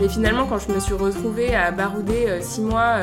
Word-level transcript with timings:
Mais 0.00 0.08
finalement, 0.08 0.46
quand 0.46 0.58
je 0.58 0.72
me 0.72 0.80
suis 0.80 0.94
retrouvée 0.94 1.54
à 1.54 1.70
barouder 1.70 2.40
six 2.40 2.62
mois 2.62 2.96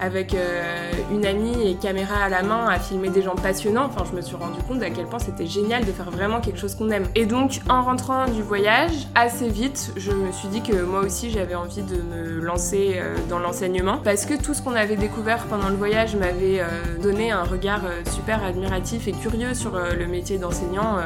avec 0.00 0.34
euh, 0.34 0.92
une 1.12 1.26
amie 1.26 1.70
et 1.70 1.74
caméra 1.74 2.16
à 2.24 2.28
la 2.28 2.42
main 2.42 2.66
à 2.66 2.78
filmer 2.78 3.08
des 3.08 3.22
gens 3.22 3.34
passionnants. 3.34 3.86
Enfin, 3.86 4.04
je 4.10 4.16
me 4.16 4.22
suis 4.22 4.36
rendu 4.36 4.60
compte 4.68 4.82
à 4.82 4.90
quel 4.90 5.06
point 5.06 5.18
c'était 5.18 5.46
génial 5.46 5.84
de 5.84 5.92
faire 5.92 6.10
vraiment 6.10 6.40
quelque 6.40 6.58
chose 6.58 6.74
qu'on 6.74 6.90
aime. 6.90 7.06
Et 7.14 7.26
donc, 7.26 7.60
en 7.68 7.82
rentrant 7.82 8.26
du 8.26 8.42
voyage, 8.42 9.08
assez 9.14 9.48
vite, 9.48 9.92
je 9.96 10.12
me 10.12 10.30
suis 10.32 10.48
dit 10.48 10.62
que 10.62 10.82
moi 10.82 11.00
aussi 11.00 11.30
j'avais 11.30 11.54
envie 11.54 11.82
de 11.82 11.96
me 11.96 12.40
lancer 12.40 12.96
euh, 12.96 13.16
dans 13.28 13.38
l'enseignement 13.38 13.98
parce 14.02 14.24
que 14.26 14.40
tout 14.40 14.54
ce 14.54 14.62
qu'on 14.62 14.74
avait 14.74 14.96
découvert 14.96 15.44
pendant 15.46 15.68
le 15.68 15.76
voyage 15.76 16.14
m'avait 16.14 16.60
euh, 16.60 16.66
donné 17.02 17.30
un 17.32 17.42
regard 17.42 17.80
super 18.12 18.44
admiratif 18.44 19.08
et 19.08 19.12
curieux 19.12 19.54
sur 19.54 19.72
le 19.72 20.06
métier 20.06 20.38
d'enseignant. 20.38 20.98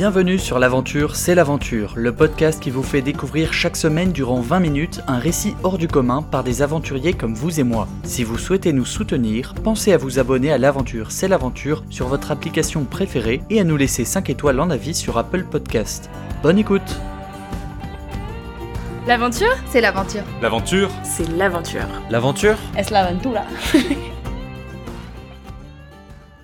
Bienvenue 0.00 0.38
sur 0.38 0.58
l'aventure, 0.58 1.14
c'est 1.14 1.34
l'aventure, 1.34 1.92
le 1.94 2.14
podcast 2.14 2.58
qui 2.58 2.70
vous 2.70 2.82
fait 2.82 3.02
découvrir 3.02 3.52
chaque 3.52 3.76
semaine 3.76 4.12
durant 4.12 4.40
20 4.40 4.58
minutes 4.58 5.02
un 5.06 5.18
récit 5.18 5.54
hors 5.62 5.76
du 5.76 5.88
commun 5.88 6.22
par 6.22 6.42
des 6.42 6.62
aventuriers 6.62 7.12
comme 7.12 7.34
vous 7.34 7.60
et 7.60 7.64
moi. 7.64 7.86
Si 8.04 8.24
vous 8.24 8.38
souhaitez 8.38 8.72
nous 8.72 8.86
soutenir, 8.86 9.52
pensez 9.62 9.92
à 9.92 9.98
vous 9.98 10.18
abonner 10.18 10.50
à 10.50 10.56
l'aventure, 10.56 11.10
c'est 11.10 11.28
l'aventure 11.28 11.84
sur 11.90 12.08
votre 12.08 12.30
application 12.30 12.84
préférée 12.84 13.42
et 13.50 13.60
à 13.60 13.64
nous 13.64 13.76
laisser 13.76 14.06
5 14.06 14.30
étoiles 14.30 14.60
en 14.60 14.70
avis 14.70 14.94
sur 14.94 15.18
Apple 15.18 15.44
Podcast. 15.44 16.08
Bonne 16.42 16.56
écoute 16.56 16.98
L'aventure 19.06 19.54
C'est 19.66 19.82
l'aventure. 19.82 20.24
L'aventure 20.40 20.88
C'est 21.04 21.28
l'aventure. 21.28 21.86
L'aventure 22.08 22.56
Es 22.74 22.90
l'aventura. 22.90 23.42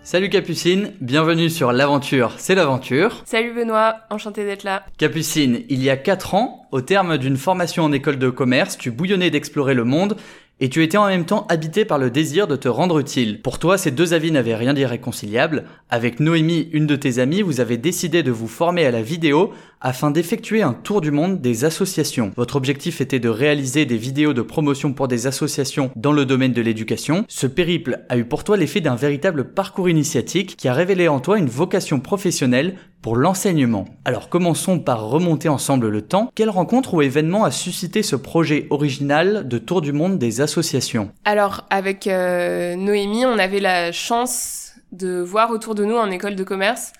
Salut 0.06 0.28
Capucine, 0.28 0.92
bienvenue 1.00 1.50
sur 1.50 1.72
l'aventure, 1.72 2.34
c'est 2.36 2.54
l'aventure. 2.54 3.22
Salut 3.24 3.52
Benoît, 3.52 3.96
enchanté 4.08 4.44
d'être 4.44 4.62
là. 4.62 4.86
Capucine, 4.98 5.62
il 5.68 5.82
y 5.82 5.90
a 5.90 5.96
4 5.96 6.36
ans, 6.36 6.68
au 6.70 6.80
terme 6.80 7.18
d'une 7.18 7.36
formation 7.36 7.82
en 7.82 7.90
école 7.90 8.16
de 8.16 8.30
commerce, 8.30 8.78
tu 8.78 8.92
bouillonnais 8.92 9.30
d'explorer 9.30 9.74
le 9.74 9.82
monde 9.82 10.16
et 10.60 10.68
tu 10.68 10.84
étais 10.84 10.96
en 10.96 11.08
même 11.08 11.26
temps 11.26 11.44
habité 11.48 11.84
par 11.84 11.98
le 11.98 12.08
désir 12.08 12.46
de 12.46 12.54
te 12.54 12.68
rendre 12.68 13.00
utile. 13.00 13.42
Pour 13.42 13.58
toi, 13.58 13.76
ces 13.76 13.90
deux 13.90 14.14
avis 14.14 14.30
n'avaient 14.30 14.54
rien 14.54 14.74
d'irréconciliable. 14.74 15.64
Avec 15.90 16.20
Noémie, 16.20 16.68
une 16.72 16.86
de 16.86 16.94
tes 16.94 17.18
amies, 17.18 17.42
vous 17.42 17.60
avez 17.60 17.76
décidé 17.76 18.22
de 18.22 18.30
vous 18.30 18.46
former 18.46 18.86
à 18.86 18.92
la 18.92 19.02
vidéo 19.02 19.52
afin 19.80 20.10
d'effectuer 20.10 20.62
un 20.62 20.72
tour 20.72 21.00
du 21.00 21.10
monde 21.10 21.40
des 21.40 21.64
associations. 21.64 22.32
Votre 22.36 22.56
objectif 22.56 23.00
était 23.00 23.18
de 23.18 23.28
réaliser 23.28 23.86
des 23.86 23.96
vidéos 23.96 24.32
de 24.32 24.42
promotion 24.42 24.92
pour 24.92 25.08
des 25.08 25.26
associations 25.26 25.90
dans 25.96 26.12
le 26.12 26.24
domaine 26.24 26.52
de 26.52 26.62
l'éducation. 26.62 27.24
Ce 27.28 27.46
périple 27.46 28.04
a 28.08 28.16
eu 28.16 28.24
pour 28.24 28.44
toi 28.44 28.56
l'effet 28.56 28.80
d'un 28.80 28.96
véritable 28.96 29.52
parcours 29.52 29.88
initiatique 29.88 30.56
qui 30.56 30.68
a 30.68 30.72
révélé 30.72 31.08
en 31.08 31.20
toi 31.20 31.38
une 31.38 31.48
vocation 31.48 32.00
professionnelle 32.00 32.76
pour 33.02 33.16
l'enseignement. 33.16 33.84
Alors 34.04 34.28
commençons 34.28 34.80
par 34.80 35.08
remonter 35.08 35.48
ensemble 35.48 35.88
le 35.88 36.02
temps. 36.02 36.30
Quelle 36.34 36.50
rencontre 36.50 36.94
ou 36.94 37.02
événement 37.02 37.44
a 37.44 37.50
suscité 37.50 38.02
ce 38.02 38.16
projet 38.16 38.66
original 38.70 39.46
de 39.46 39.58
Tour 39.58 39.80
du 39.80 39.92
Monde 39.92 40.18
des 40.18 40.40
associations? 40.40 41.12
Alors 41.24 41.66
avec 41.70 42.06
euh, 42.06 42.74
Noémie, 42.74 43.24
on 43.24 43.38
avait 43.38 43.60
la 43.60 43.92
chance 43.92 44.72
de 44.92 45.20
voir 45.20 45.50
autour 45.50 45.74
de 45.74 45.84
nous 45.84 45.96
en 45.96 46.10
école 46.10 46.36
de 46.36 46.44
commerce 46.44 46.92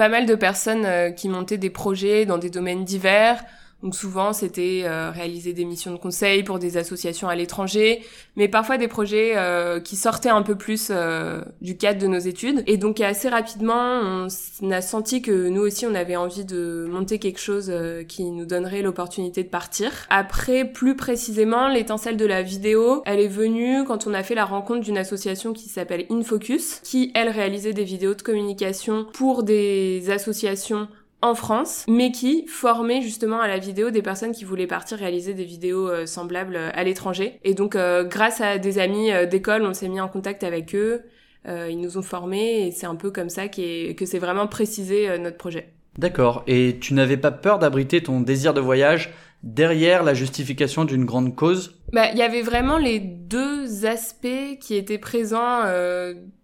pas 0.00 0.08
mal 0.08 0.24
de 0.24 0.34
personnes 0.34 0.86
euh, 0.86 1.10
qui 1.10 1.28
montaient 1.28 1.58
des 1.58 1.68
projets 1.68 2.24
dans 2.24 2.38
des 2.38 2.48
domaines 2.48 2.86
divers, 2.86 3.44
donc 3.82 3.94
souvent, 3.94 4.34
c'était 4.34 4.82
euh, 4.84 5.10
réaliser 5.10 5.54
des 5.54 5.64
missions 5.64 5.92
de 5.92 5.96
conseil 5.96 6.42
pour 6.42 6.58
des 6.58 6.76
associations 6.76 7.28
à 7.28 7.34
l'étranger, 7.34 8.02
mais 8.36 8.46
parfois 8.46 8.76
des 8.76 8.88
projets 8.88 9.32
euh, 9.36 9.80
qui 9.80 9.96
sortaient 9.96 10.28
un 10.28 10.42
peu 10.42 10.54
plus 10.54 10.88
euh, 10.90 11.40
du 11.62 11.78
cadre 11.78 11.98
de 11.98 12.06
nos 12.06 12.18
études. 12.18 12.62
Et 12.66 12.76
donc 12.76 13.00
assez 13.00 13.30
rapidement, 13.30 14.26
on 14.62 14.70
a 14.70 14.80
senti 14.82 15.22
que 15.22 15.48
nous 15.48 15.62
aussi, 15.62 15.86
on 15.86 15.94
avait 15.94 16.16
envie 16.16 16.44
de 16.44 16.86
monter 16.90 17.18
quelque 17.18 17.40
chose 17.40 17.72
qui 18.06 18.24
nous 18.24 18.44
donnerait 18.44 18.82
l'opportunité 18.82 19.42
de 19.44 19.48
partir. 19.48 19.90
Après, 20.10 20.66
plus 20.66 20.94
précisément, 20.94 21.68
l'étincelle 21.68 22.18
de 22.18 22.26
la 22.26 22.42
vidéo, 22.42 23.02
elle 23.06 23.20
est 23.20 23.28
venue 23.28 23.84
quand 23.84 24.06
on 24.06 24.12
a 24.12 24.22
fait 24.22 24.34
la 24.34 24.44
rencontre 24.44 24.80
d'une 24.80 24.98
association 24.98 25.54
qui 25.54 25.68
s'appelle 25.68 26.04
Infocus, 26.10 26.80
qui, 26.84 27.12
elle, 27.14 27.30
réalisait 27.30 27.72
des 27.72 27.84
vidéos 27.84 28.14
de 28.14 28.22
communication 28.22 29.06
pour 29.12 29.42
des 29.42 30.10
associations 30.10 30.88
en 31.22 31.34
France, 31.34 31.84
mais 31.88 32.12
qui 32.12 32.46
formait 32.46 33.02
justement 33.02 33.40
à 33.40 33.48
la 33.48 33.58
vidéo 33.58 33.90
des 33.90 34.02
personnes 34.02 34.32
qui 34.32 34.44
voulaient 34.44 34.66
partir 34.66 34.98
réaliser 34.98 35.34
des 35.34 35.44
vidéos 35.44 35.88
euh, 35.88 36.06
semblables 36.06 36.56
euh, 36.56 36.70
à 36.72 36.82
l'étranger. 36.82 37.38
Et 37.44 37.54
donc, 37.54 37.76
euh, 37.76 38.04
grâce 38.04 38.40
à 38.40 38.58
des 38.58 38.78
amis 38.78 39.10
d'école, 39.30 39.64
on 39.64 39.74
s'est 39.74 39.88
mis 39.88 40.00
en 40.00 40.08
contact 40.08 40.44
avec 40.44 40.74
eux. 40.74 41.02
ils 41.46 41.80
nous 41.80 41.96
ont 41.98 42.02
formés 42.02 42.66
et 42.66 42.70
c'est 42.70 42.86
un 42.86 42.96
peu 42.96 43.10
comme 43.10 43.30
ça 43.30 43.48
que 43.48 44.04
c'est 44.04 44.18
vraiment 44.18 44.46
précisé 44.46 45.18
notre 45.18 45.36
projet. 45.36 45.72
D'accord. 45.98 46.44
Et 46.46 46.78
tu 46.80 46.94
n'avais 46.94 47.16
pas 47.16 47.30
peur 47.30 47.58
d'abriter 47.58 48.02
ton 48.02 48.20
désir 48.20 48.54
de 48.54 48.60
voyage 48.60 49.12
derrière 49.42 50.02
la 50.02 50.12
justification 50.12 50.84
d'une 50.84 51.06
grande 51.06 51.34
cause? 51.34 51.80
Bah, 51.92 52.10
il 52.12 52.18
y 52.18 52.22
avait 52.22 52.42
vraiment 52.42 52.76
les 52.76 53.00
deux 53.00 53.86
aspects 53.86 54.58
qui 54.60 54.76
étaient 54.76 54.98
présents 54.98 55.62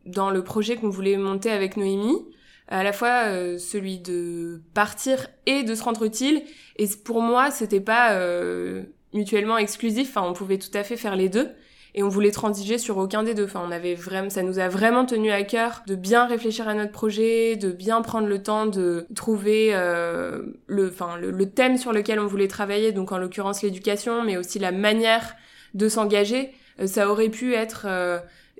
dans 0.06 0.30
le 0.30 0.42
projet 0.42 0.76
qu'on 0.76 0.88
voulait 0.88 1.16
monter 1.16 1.50
avec 1.50 1.76
Noémie 1.76 2.24
à 2.68 2.82
la 2.82 2.92
fois 2.92 3.26
euh, 3.26 3.58
celui 3.58 3.98
de 3.98 4.60
partir 4.74 5.28
et 5.46 5.62
de 5.62 5.74
se 5.74 5.82
rendre 5.82 6.04
utile. 6.04 6.42
Et 6.76 6.86
pour 7.04 7.20
moi, 7.20 7.50
c'était 7.50 7.80
pas 7.80 8.12
euh, 8.12 8.82
mutuellement 9.12 9.58
exclusif. 9.58 10.08
Enfin, 10.10 10.26
on 10.28 10.32
pouvait 10.32 10.58
tout 10.58 10.70
à 10.74 10.82
fait 10.82 10.96
faire 10.96 11.16
les 11.16 11.28
deux. 11.28 11.48
Et 11.94 12.02
on 12.02 12.08
voulait 12.08 12.30
transiger 12.30 12.76
sur 12.76 12.98
aucun 12.98 13.22
des 13.22 13.32
deux. 13.32 13.44
Enfin, 13.44 13.62
on 13.66 13.70
avait 13.70 13.94
vraiment, 13.94 14.28
ça 14.28 14.42
nous 14.42 14.58
a 14.58 14.68
vraiment 14.68 15.06
tenu 15.06 15.30
à 15.30 15.42
cœur 15.44 15.82
de 15.86 15.94
bien 15.94 16.26
réfléchir 16.26 16.68
à 16.68 16.74
notre 16.74 16.92
projet, 16.92 17.56
de 17.56 17.70
bien 17.70 18.02
prendre 18.02 18.26
le 18.26 18.42
temps 18.42 18.66
de 18.66 19.06
trouver 19.14 19.70
euh, 19.72 20.42
le, 20.66 20.88
enfin, 20.88 21.16
le, 21.16 21.30
le, 21.30 21.48
thème 21.48 21.78
sur 21.78 21.92
lequel 21.92 22.20
on 22.20 22.26
voulait 22.26 22.48
travailler. 22.48 22.92
Donc, 22.92 23.12
en 23.12 23.18
l'occurrence, 23.18 23.62
l'éducation, 23.62 24.22
mais 24.22 24.36
aussi 24.36 24.58
la 24.58 24.72
manière 24.72 25.36
de 25.72 25.88
s'engager. 25.88 26.52
ça 26.84 27.08
aurait 27.10 27.30
pu 27.30 27.54
être 27.54 27.86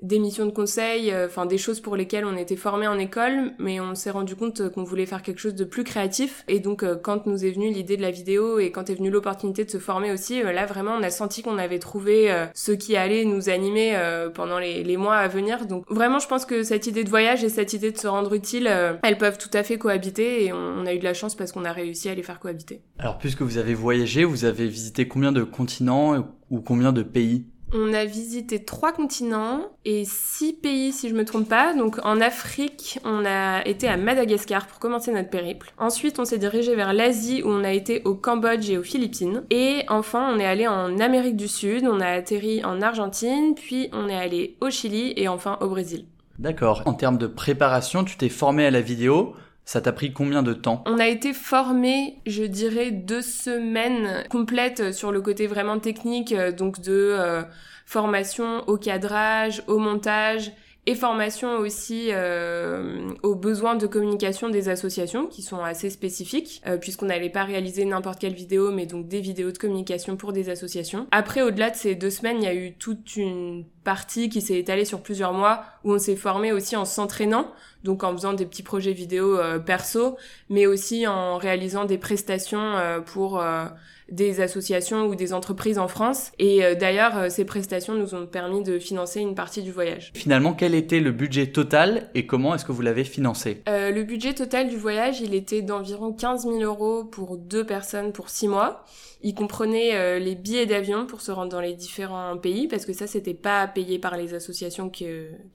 des 0.01 0.19
missions 0.19 0.45
de 0.45 0.51
conseil, 0.51 1.11
euh, 1.11 1.25
enfin 1.25 1.45
des 1.45 1.57
choses 1.57 1.79
pour 1.79 1.95
lesquelles 1.95 2.25
on 2.25 2.37
était 2.37 2.55
formé 2.55 2.87
en 2.87 2.99
école, 2.99 3.53
mais 3.59 3.79
on 3.79 3.95
s'est 3.95 4.11
rendu 4.11 4.35
compte 4.35 4.69
qu'on 4.69 4.83
voulait 4.83 5.05
faire 5.05 5.21
quelque 5.21 5.39
chose 5.39 5.55
de 5.55 5.63
plus 5.63 5.83
créatif. 5.83 6.43
Et 6.47 6.59
donc 6.59 6.83
euh, 6.83 6.95
quand 6.95 7.25
nous 7.25 7.45
est 7.45 7.51
venue 7.51 7.71
l'idée 7.71 7.97
de 7.97 8.01
la 8.01 8.11
vidéo 8.11 8.59
et 8.59 8.71
quand 8.71 8.89
est 8.89 8.95
venue 8.95 9.09
l'opportunité 9.09 9.65
de 9.65 9.71
se 9.71 9.79
former 9.79 10.11
aussi, 10.11 10.41
euh, 10.41 10.51
là 10.51 10.65
vraiment 10.65 10.91
on 10.91 11.03
a 11.03 11.09
senti 11.09 11.41
qu'on 11.41 11.57
avait 11.57 11.79
trouvé 11.79 12.07
ce 12.53 12.71
qui 12.71 12.95
allait 12.95 13.25
nous 13.25 13.49
animer 13.49 13.97
pendant 14.33 14.59
les, 14.59 14.83
les, 14.83 14.97
mois 14.97 15.15
à 15.15 15.27
venir. 15.27 15.65
Donc 15.65 15.85
vraiment 15.89 16.19
je 16.19 16.27
pense 16.27 16.45
que 16.45 16.63
cette 16.63 16.87
idée 16.87 17.03
de 17.03 17.09
voyage 17.09 17.43
et 17.43 17.49
cette 17.49 17.73
idée 17.73 17.91
de 17.91 17.97
se 17.97 18.07
rendre 18.07 18.33
utile, 18.33 18.67
elles 19.03 19.17
peuvent 19.17 19.37
tout 19.37 19.49
à 19.53 19.63
fait 19.63 19.77
cohabiter 19.77 20.45
et 20.45 20.53
on, 20.53 20.79
on 20.79 20.85
a 20.85 20.93
eu 20.93 20.99
de 20.99 21.03
la 21.03 21.13
chance 21.13 21.35
parce 21.35 21.51
qu'on 21.51 21.65
a 21.65 21.71
réussi 21.71 22.09
à 22.09 22.15
les 22.15 22.23
faire 22.23 22.39
cohabiter. 22.39 22.81
Alors 22.99 23.17
puisque 23.17 23.41
vous 23.41 23.57
avez 23.57 23.73
voyagé, 23.73 24.23
vous 24.23 24.45
avez 24.45 24.67
visité 24.67 25.07
combien 25.07 25.31
de 25.31 25.43
continents 25.43 26.15
ou 26.49 26.61
combien 26.61 26.91
de 26.91 27.03
pays? 27.03 27.45
On 27.73 27.93
a 27.93 28.05
visité 28.05 28.63
trois 28.63 28.93
continents 28.93 29.61
et 29.85 30.05
six 30.05 30.53
pays 30.53 30.91
si 30.91 31.09
je 31.09 31.15
me 31.15 31.25
trompe 31.25 31.49
pas. 31.49 31.73
Donc 31.73 31.99
en 32.03 32.21
Afrique, 32.21 32.99
on 33.03 33.25
a 33.25 33.65
été 33.65 33.87
à 33.87 33.97
Madagascar 33.97 34.67
pour 34.67 34.79
commencer 34.79 35.11
notre 35.11 35.29
périple. 35.29 35.73
Ensuite, 35.77 36.19
on 36.19 36.25
s'est 36.25 36.37
dirigé 36.37 36.75
vers 36.75 36.93
l'Asie 36.93 37.43
où 37.43 37.49
on 37.49 37.63
a 37.63 37.71
été 37.71 38.01
au 38.05 38.15
Cambodge 38.15 38.69
et 38.69 38.77
aux 38.77 38.83
Philippines. 38.83 39.43
Et 39.49 39.83
enfin, 39.89 40.33
on 40.33 40.39
est 40.39 40.45
allé 40.45 40.67
en 40.67 40.99
Amérique 40.99 41.35
du 41.35 41.47
Sud, 41.47 41.85
on 41.85 41.99
a 41.99 42.07
atterri 42.07 42.63
en 42.63 42.81
Argentine, 42.81 43.55
puis 43.55 43.89
on 43.91 44.07
est 44.07 44.17
allé 44.17 44.57
au 44.61 44.69
Chili 44.69 45.13
et 45.15 45.27
enfin 45.27 45.57
au 45.61 45.67
Brésil. 45.67 46.05
D'accord. 46.39 46.83
En 46.85 46.93
termes 46.93 47.17
de 47.17 47.27
préparation, 47.27 48.03
tu 48.03 48.15
t'es 48.15 48.29
formé 48.29 48.65
à 48.65 48.71
la 48.71 48.81
vidéo. 48.81 49.33
Ça 49.67 49.81
t'a 49.81 49.91
pris 49.91 50.13
combien 50.13 50.43
de 50.43 50.53
temps 50.53 50.81
On 50.85 50.97
a 50.97 51.07
été 51.07 51.33
formé, 51.33 52.19
je 52.25 52.43
dirais, 52.43 52.89
deux 52.89 53.21
semaines 53.21 54.23
complètes 54.29 54.93
sur 54.93 55.11
le 55.11 55.19
côté 55.19 55.45
vraiment 55.45 55.77
technique, 55.77 56.31
euh, 56.31 56.53
donc 56.53 56.79
de 56.79 56.93
euh, 56.93 57.41
formation 57.85 58.63
au 58.67 58.77
cadrage, 58.77 59.61
au 59.67 59.77
montage 59.77 60.53
et 60.85 60.95
formation 60.95 61.57
aussi 61.57 62.11
euh, 62.11 63.09
aux 63.23 63.35
besoins 63.35 63.75
de 63.75 63.87
communication 63.87 64.47
des 64.47 64.69
associations 64.69 65.27
qui 65.27 65.41
sont 65.41 65.61
assez 65.61 65.89
spécifiques 65.89 66.61
puisqu'on 66.79 67.07
n'allait 67.07 67.29
pas 67.29 67.43
réaliser 67.43 67.83
n'importe 67.83 68.19
quelle 68.19 68.35
vidéo 68.35 68.71
mais 68.71 68.85
donc 68.85 69.09
des 69.09 69.19
vidéos 69.19 69.51
de 69.51 69.57
communication 69.57 70.15
pour 70.15 70.31
des 70.31 70.49
associations. 70.49 71.05
Après 71.11 71.41
au-delà 71.41 71.71
de 71.71 71.75
ces 71.75 71.95
deux 71.95 72.09
semaines 72.09 72.37
il 72.37 72.45
y 72.45 72.47
a 72.47 72.55
eu 72.55 72.71
toute 72.71 73.17
une 73.17 73.65
partie 73.87 74.27
qui 74.27 74.41
s'est 74.41 74.59
étalée 74.59 74.83
sur 74.83 74.99
plusieurs 74.99 75.31
mois 75.31 75.63
où 75.85 75.93
on 75.93 75.97
s'est 75.97 76.17
formé 76.17 76.51
aussi 76.51 76.75
en 76.75 76.83
s'entraînant 76.83 77.53
donc 77.87 78.03
en 78.03 78.11
faisant 78.11 78.33
des 78.33 78.45
petits 78.45 78.63
projets 78.63 78.91
vidéo 78.91 79.37
euh, 79.37 79.59
perso, 79.59 80.17
mais 80.49 80.65
aussi 80.65 81.07
en 81.07 81.37
réalisant 81.37 81.85
des 81.85 81.97
prestations 81.97 82.59
euh, 82.59 82.99
pour 82.99 83.39
euh, 83.39 83.65
des 84.09 84.41
associations 84.41 85.07
ou 85.07 85.15
des 85.15 85.33
entreprises 85.33 85.79
en 85.79 85.87
France. 85.87 86.31
Et 86.39 86.61
d'ailleurs, 86.79 87.29
ces 87.29 87.43
prestations 87.43 87.93
nous 87.93 88.15
ont 88.15 88.25
permis 88.25 88.63
de 88.63 88.79
financer 88.79 89.19
une 89.19 89.35
partie 89.35 89.61
du 89.61 89.71
voyage. 89.73 90.11
Finalement, 90.13 90.53
quel 90.53 90.75
était 90.75 91.01
le 91.01 91.11
budget 91.11 91.47
total 91.47 92.09
et 92.15 92.25
comment 92.25 92.55
est-ce 92.55 92.63
que 92.63 92.71
vous 92.71 92.81
l'avez 92.81 93.03
financé? 93.03 93.63
Le 93.67 94.03
budget 94.03 94.33
total 94.33 94.69
du 94.69 94.77
voyage, 94.77 95.19
il 95.19 95.35
était 95.35 95.61
d'environ 95.61 96.13
15 96.13 96.43
000 96.43 96.61
euros 96.61 97.03
pour 97.03 97.35
deux 97.35 97.65
personnes 97.65 98.13
pour 98.13 98.29
six 98.29 98.47
mois. 98.47 98.85
Il 99.21 99.33
comprenait 99.33 100.19
les 100.19 100.35
billets 100.35 100.65
d'avion 100.67 101.07
pour 101.07 101.21
se 101.21 101.31
rendre 101.31 101.51
dans 101.51 101.59
les 101.59 101.73
différents 101.73 102.37
pays, 102.37 102.67
parce 102.67 102.85
que 102.85 102.93
ça, 102.93 103.07
c'était 103.07 103.33
pas 103.33 103.67
payé 103.67 103.97
par 103.97 104.15
les 104.15 104.33
associations 104.33 104.89
qui 104.89 105.07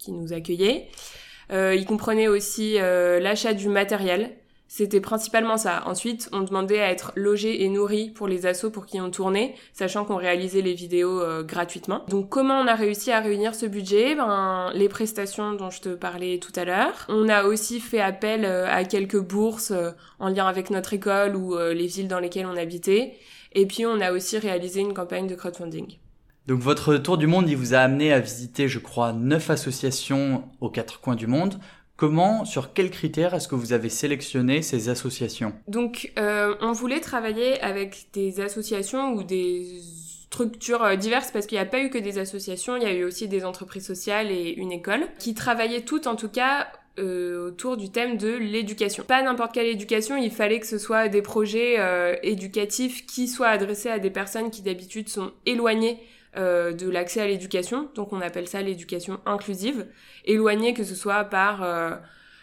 nous 0.09 0.32
accueillaient. 0.32 0.88
Euh, 1.53 1.75
il 1.75 1.85
comprenait 1.85 2.29
aussi 2.29 2.79
euh, 2.79 3.20
l'achat 3.20 3.53
du 3.53 3.69
matériel. 3.69 4.31
C'était 4.75 5.03
principalement 5.03 5.59
ça. 5.59 5.83
Ensuite, 5.85 6.31
on 6.33 6.41
demandait 6.41 6.81
à 6.81 6.91
être 6.91 7.13
logé 7.15 7.63
et 7.63 7.69
nourri 7.69 8.09
pour 8.09 8.27
les 8.27 8.47
assos 8.47 8.71
pour 8.71 8.87
qui 8.87 9.03
on 9.03 9.11
tournait, 9.11 9.55
sachant 9.75 10.07
qu'on 10.07 10.17
réalisait 10.17 10.63
les 10.63 10.73
vidéos 10.73 11.21
euh, 11.21 11.43
gratuitement. 11.43 12.07
Donc 12.09 12.31
comment 12.31 12.59
on 12.59 12.67
a 12.67 12.75
réussi 12.75 13.13
à 13.13 13.21
réunir 13.21 13.55
ce 13.55 13.67
budget? 13.67 14.15
Ben 14.15 14.71
les 14.73 14.89
prestations 14.89 15.53
dont 15.53 15.69
je 15.69 15.83
te 15.83 15.89
parlais 15.91 16.39
tout 16.39 16.53
à 16.57 16.65
l'heure. 16.65 17.05
On 17.11 17.29
a 17.29 17.45
aussi 17.45 17.81
fait 17.81 18.01
appel 18.01 18.47
euh, 18.47 18.67
à 18.67 18.85
quelques 18.85 19.21
bourses 19.21 19.73
euh, 19.73 19.91
en 20.19 20.31
lien 20.31 20.47
avec 20.47 20.71
notre 20.71 20.95
école 20.95 21.37
ou 21.37 21.55
les 21.59 21.87
villes 21.87 22.09
dans 22.09 22.19
lesquelles 22.19 22.47
on 22.47 22.57
habitait. 22.57 23.13
Et 23.53 23.67
puis 23.67 23.85
on 23.85 24.01
a 24.01 24.11
aussi 24.11 24.39
réalisé 24.39 24.81
une 24.81 24.95
campagne 24.95 25.27
de 25.27 25.35
crowdfunding. 25.35 25.99
Donc 26.47 26.61
votre 26.61 26.97
tour 26.97 27.19
du 27.19 27.27
monde, 27.27 27.47
il 27.47 27.59
vous 27.59 27.75
a 27.75 27.79
amené 27.79 28.11
à 28.11 28.21
visiter, 28.21 28.69
je 28.69 28.79
crois, 28.79 29.13
neuf 29.13 29.51
associations 29.51 30.45
aux 30.63 30.71
quatre 30.71 30.99
coins 30.99 31.15
du 31.15 31.27
monde. 31.27 31.61
Comment, 31.97 32.44
sur 32.44 32.73
quels 32.73 32.91
critères 32.91 33.35
est-ce 33.35 33.49
que 33.49 33.55
vous 33.55 33.73
avez 33.73 33.89
sélectionné 33.89 34.62
ces 34.62 34.89
associations? 34.89 35.53
Donc, 35.69 36.12
euh, 36.19 36.55
on 36.61 36.73
voulait 36.73 37.00
travailler 37.00 37.61
avec 37.61 38.09
des 38.12 38.41
associations 38.41 39.12
ou 39.12 39.23
des 39.23 39.81
structures 39.81 40.83
euh, 40.83 40.97
diverses 40.97 41.31
parce 41.31 41.47
qu'il 41.47 41.56
n'y 41.56 41.62
a 41.62 41.67
pas 41.67 41.81
eu 41.81 41.91
que 41.91 41.99
des 41.99 42.19
associations, 42.19 42.77
il 42.77 42.83
y 42.83 42.87
a 42.87 42.93
eu 42.93 43.05
aussi 43.05 43.29
des 43.29 43.44
entreprises 43.44 43.87
sociales 43.87 44.31
et 44.31 44.50
une 44.50 44.73
école 44.73 45.06
qui 45.19 45.35
travaillaient 45.35 45.83
toutes 45.83 46.06
en 46.06 46.17
tout 46.17 46.31
cas 46.31 46.67
euh, 46.99 47.49
autour 47.49 47.77
du 47.77 47.91
thème 47.91 48.17
de 48.17 48.35
l'éducation. 48.35 49.05
Pas 49.05 49.23
n'importe 49.23 49.53
quelle 49.53 49.67
éducation, 49.67 50.17
il 50.17 50.31
fallait 50.31 50.61
que 50.61 50.67
ce 50.67 50.79
soit 50.79 51.09
des 51.09 51.23
projets 51.23 51.79
éducatifs 52.23 53.06
qui 53.06 53.29
soient 53.29 53.49
adressés 53.49 53.91
à 53.91 53.99
des 53.99 54.11
personnes 54.11 54.50
qui 54.50 54.62
d'habitude 54.62 55.09
sont 55.09 55.31
éloignées 55.47 56.00
euh, 56.37 56.73
de 56.73 56.88
l'accès 56.88 57.20
à 57.20 57.26
l'éducation, 57.26 57.90
donc 57.94 58.12
on 58.12 58.20
appelle 58.23 58.49
ça 58.49 58.62
l'éducation 58.62 59.20
inclusive, 59.26 59.87
éloignée 60.25 60.73
que 60.73 60.82
ce 60.82 60.94
soit 60.94 61.25
par 61.25 61.62
euh, 61.62 61.94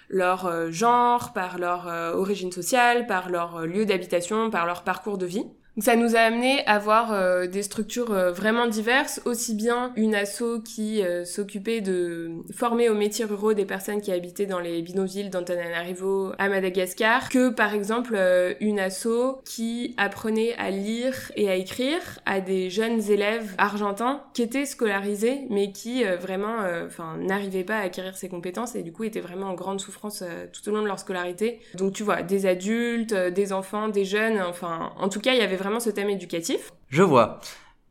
leur 0.09 0.45
euh, 0.45 0.69
genre, 0.69 1.33
par 1.33 1.57
leur 1.57 1.87
origine 2.15 2.51
sociale, 2.51 3.07
par 3.07 3.29
leur 3.29 3.65
lieu 3.65 3.85
d'habitation, 3.85 4.51
par 4.51 4.67
leur 4.67 4.83
parcours 4.83 5.17
de 5.17 5.25
vie 5.25 5.45
ça 5.79 5.95
nous 5.95 6.15
a 6.15 6.19
amené 6.19 6.65
à 6.65 6.79
voir 6.79 7.13
euh, 7.13 7.47
des 7.47 7.63
structures 7.63 8.11
euh, 8.11 8.31
vraiment 8.31 8.67
diverses, 8.67 9.21
aussi 9.25 9.55
bien 9.55 9.93
une 9.95 10.15
asso 10.15 10.61
qui 10.63 11.01
euh, 11.01 11.25
s'occupait 11.25 11.81
de 11.81 12.31
former 12.53 12.89
aux 12.89 12.95
métiers 12.95 13.25
ruraux 13.25 13.53
des 13.53 13.65
personnes 13.65 14.01
qui 14.01 14.11
habitaient 14.11 14.45
dans 14.45 14.59
les 14.59 14.81
bidonvilles 14.81 15.29
d'Antananarivo 15.29 16.33
à 16.37 16.49
Madagascar, 16.49 17.29
que 17.29 17.49
par 17.49 17.73
exemple 17.73 18.17
une 18.59 18.79
asso 18.79 19.41
qui 19.45 19.93
apprenait 19.97 20.55
à 20.57 20.69
lire 20.69 21.31
et 21.35 21.49
à 21.49 21.55
écrire 21.55 21.99
à 22.25 22.41
des 22.41 22.69
jeunes 22.69 23.01
élèves 23.09 23.53
argentins 23.57 24.21
qui 24.33 24.41
étaient 24.41 24.65
scolarisés 24.65 25.41
mais 25.49 25.71
qui 25.71 26.03
vraiment 26.03 26.57
enfin 26.85 27.17
n'arrivaient 27.17 27.63
pas 27.63 27.77
à 27.77 27.81
acquérir 27.81 28.17
ces 28.17 28.29
compétences 28.29 28.75
et 28.75 28.83
du 28.83 28.91
coup 28.91 29.03
étaient 29.03 29.19
vraiment 29.19 29.47
en 29.47 29.53
grande 29.53 29.79
souffrance 29.79 30.23
tout 30.53 30.69
au 30.69 30.73
long 30.73 30.81
de 30.81 30.87
leur 30.87 30.99
scolarité. 30.99 31.59
Donc 31.75 31.93
tu 31.93 32.03
vois, 32.03 32.21
des 32.21 32.45
adultes, 32.45 33.13
des 33.13 33.53
enfants, 33.53 33.87
des 33.87 34.05
jeunes, 34.05 34.41
enfin 34.41 34.91
en 34.97 35.09
tout 35.09 35.19
cas 35.19 35.33
il 35.33 35.39
y 35.39 35.43
avait 35.43 35.55
vraiment 35.55 35.68
ce 35.79 35.91
thème 35.91 36.09
éducatif. 36.09 36.71
Je 36.89 37.03
vois. 37.03 37.39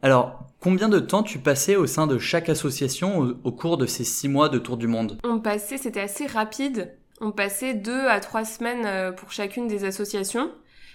Alors, 0.03 0.45
combien 0.61 0.89
de 0.89 1.01
temps 1.01 1.23
tu 1.23 1.39
passais 1.39 1.77
au 1.77 1.87
sein 1.87 2.07
de 2.07 2.19
chaque 2.19 2.49
association 2.49 3.37
au, 3.45 3.53
cours 3.53 3.79
de 3.79 3.87
ces 3.87 4.05
six 4.05 4.29
mois 4.29 4.49
de 4.49 4.59
tour 4.59 4.77
du 4.77 4.87
monde? 4.87 5.19
On 5.25 5.41
passait, 5.41 5.77
c'était 5.77 6.01
assez 6.01 6.27
rapide. 6.27 6.95
On 7.21 7.33
passait 7.33 7.75
deux 7.75 8.07
à 8.07 8.21
trois 8.21 8.45
semaines 8.45 8.87
euh, 8.87 9.13
pour 9.13 9.33
chacune 9.33 9.67
des 9.67 9.85
associations, 9.85 10.53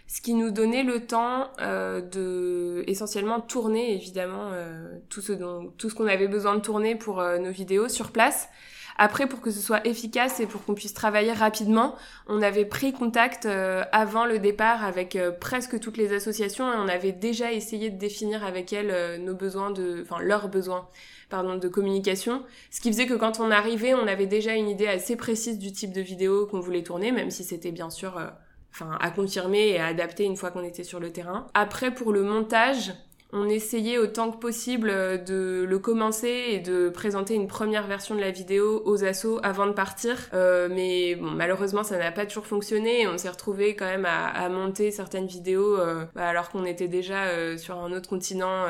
ce 0.07 0.21
qui 0.21 0.33
nous 0.33 0.51
donnait 0.51 0.83
le 0.83 1.05
temps 1.05 1.49
euh, 1.59 2.01
de 2.01 2.85
essentiellement 2.87 3.41
tourner 3.41 3.93
évidemment 3.93 4.49
euh, 4.51 4.97
tout 5.09 5.21
ce 5.21 5.33
dont, 5.33 5.73
tout 5.77 5.89
ce 5.89 5.95
qu'on 5.95 6.07
avait 6.07 6.29
besoin 6.29 6.55
de 6.55 6.61
tourner 6.61 6.95
pour 6.95 7.21
nos 7.21 7.51
vidéos 7.51 7.89
sur 7.89 8.11
place 8.11 8.47
après, 8.97 9.27
pour 9.27 9.41
que 9.41 9.51
ce 9.51 9.59
soit 9.59 9.85
efficace 9.87 10.39
et 10.39 10.45
pour 10.45 10.63
qu'on 10.63 10.75
puisse 10.75 10.93
travailler 10.93 11.31
rapidement, 11.31 11.95
on 12.27 12.41
avait 12.41 12.65
pris 12.65 12.93
contact 12.93 13.45
euh, 13.45 13.83
avant 13.91 14.25
le 14.25 14.39
départ 14.39 14.83
avec 14.83 15.15
euh, 15.15 15.31
presque 15.31 15.79
toutes 15.79 15.97
les 15.97 16.13
associations 16.13 16.71
et 16.71 16.75
on 16.75 16.87
avait 16.87 17.11
déjà 17.11 17.51
essayé 17.51 17.89
de 17.89 17.97
définir 17.97 18.43
avec 18.43 18.71
elles 18.71 18.91
euh, 18.91 19.17
nos 19.17 19.33
besoins 19.33 19.71
de, 19.71 20.01
enfin 20.03 20.21
leurs 20.21 20.47
besoins, 20.47 20.87
pardon, 21.29 21.55
de 21.55 21.67
communication. 21.67 22.43
Ce 22.69 22.81
qui 22.81 22.91
faisait 22.91 23.07
que 23.07 23.15
quand 23.15 23.39
on 23.39 23.49
arrivait, 23.51 23.93
on 23.93 24.07
avait 24.07 24.27
déjà 24.27 24.53
une 24.53 24.69
idée 24.69 24.87
assez 24.87 25.15
précise 25.15 25.57
du 25.57 25.71
type 25.71 25.93
de 25.93 26.01
vidéo 26.01 26.45
qu'on 26.45 26.59
voulait 26.59 26.83
tourner, 26.83 27.11
même 27.11 27.31
si 27.31 27.43
c'était 27.43 27.71
bien 27.71 27.89
sûr 27.89 28.21
enfin 28.71 28.97
à 29.01 29.11
confirmer 29.11 29.69
et 29.69 29.79
à 29.79 29.87
adapter 29.87 30.23
une 30.23 30.35
fois 30.35 30.51
qu'on 30.51 30.63
était 30.63 30.83
sur 30.83 30.99
le 30.99 31.11
terrain. 31.11 31.47
Après 31.53 31.93
pour 31.93 32.11
le 32.11 32.23
montage, 32.23 32.93
on 33.33 33.49
essayait 33.49 33.97
autant 33.97 34.31
que 34.31 34.37
possible 34.37 34.89
euh, 34.89 35.17
de 35.17 35.65
le 35.67 35.79
commencer 35.79 36.43
et 36.49 36.59
de 36.59 36.89
présenter 36.89 37.33
une 37.33 37.47
première 37.47 37.87
version 37.87 38.15
de 38.15 38.21
la 38.21 38.31
vidéo 38.31 38.81
aux 38.85 39.03
assos 39.03 39.39
avant 39.43 39.65
de 39.65 39.71
partir. 39.71 40.15
Euh, 40.33 40.69
mais 40.71 41.15
bon, 41.15 41.31
malheureusement, 41.31 41.83
ça 41.83 41.97
n'a 41.97 42.11
pas 42.11 42.25
toujours 42.25 42.45
fonctionné 42.45 43.07
on 43.07 43.17
s'est 43.17 43.29
retrouvé 43.29 43.75
quand 43.75 43.85
même 43.85 44.05
à, 44.05 44.47
monter 44.49 44.91
certaines 44.91 45.25
vidéos 45.25 45.77
euh, 45.77 46.05
bah, 46.15 46.27
alors 46.27 46.49
qu'on 46.49 46.65
était 46.65 46.87
déjà 46.87 47.57
sur 47.57 47.77
un 47.77 47.91
autre 47.91 48.07
continent 48.07 48.65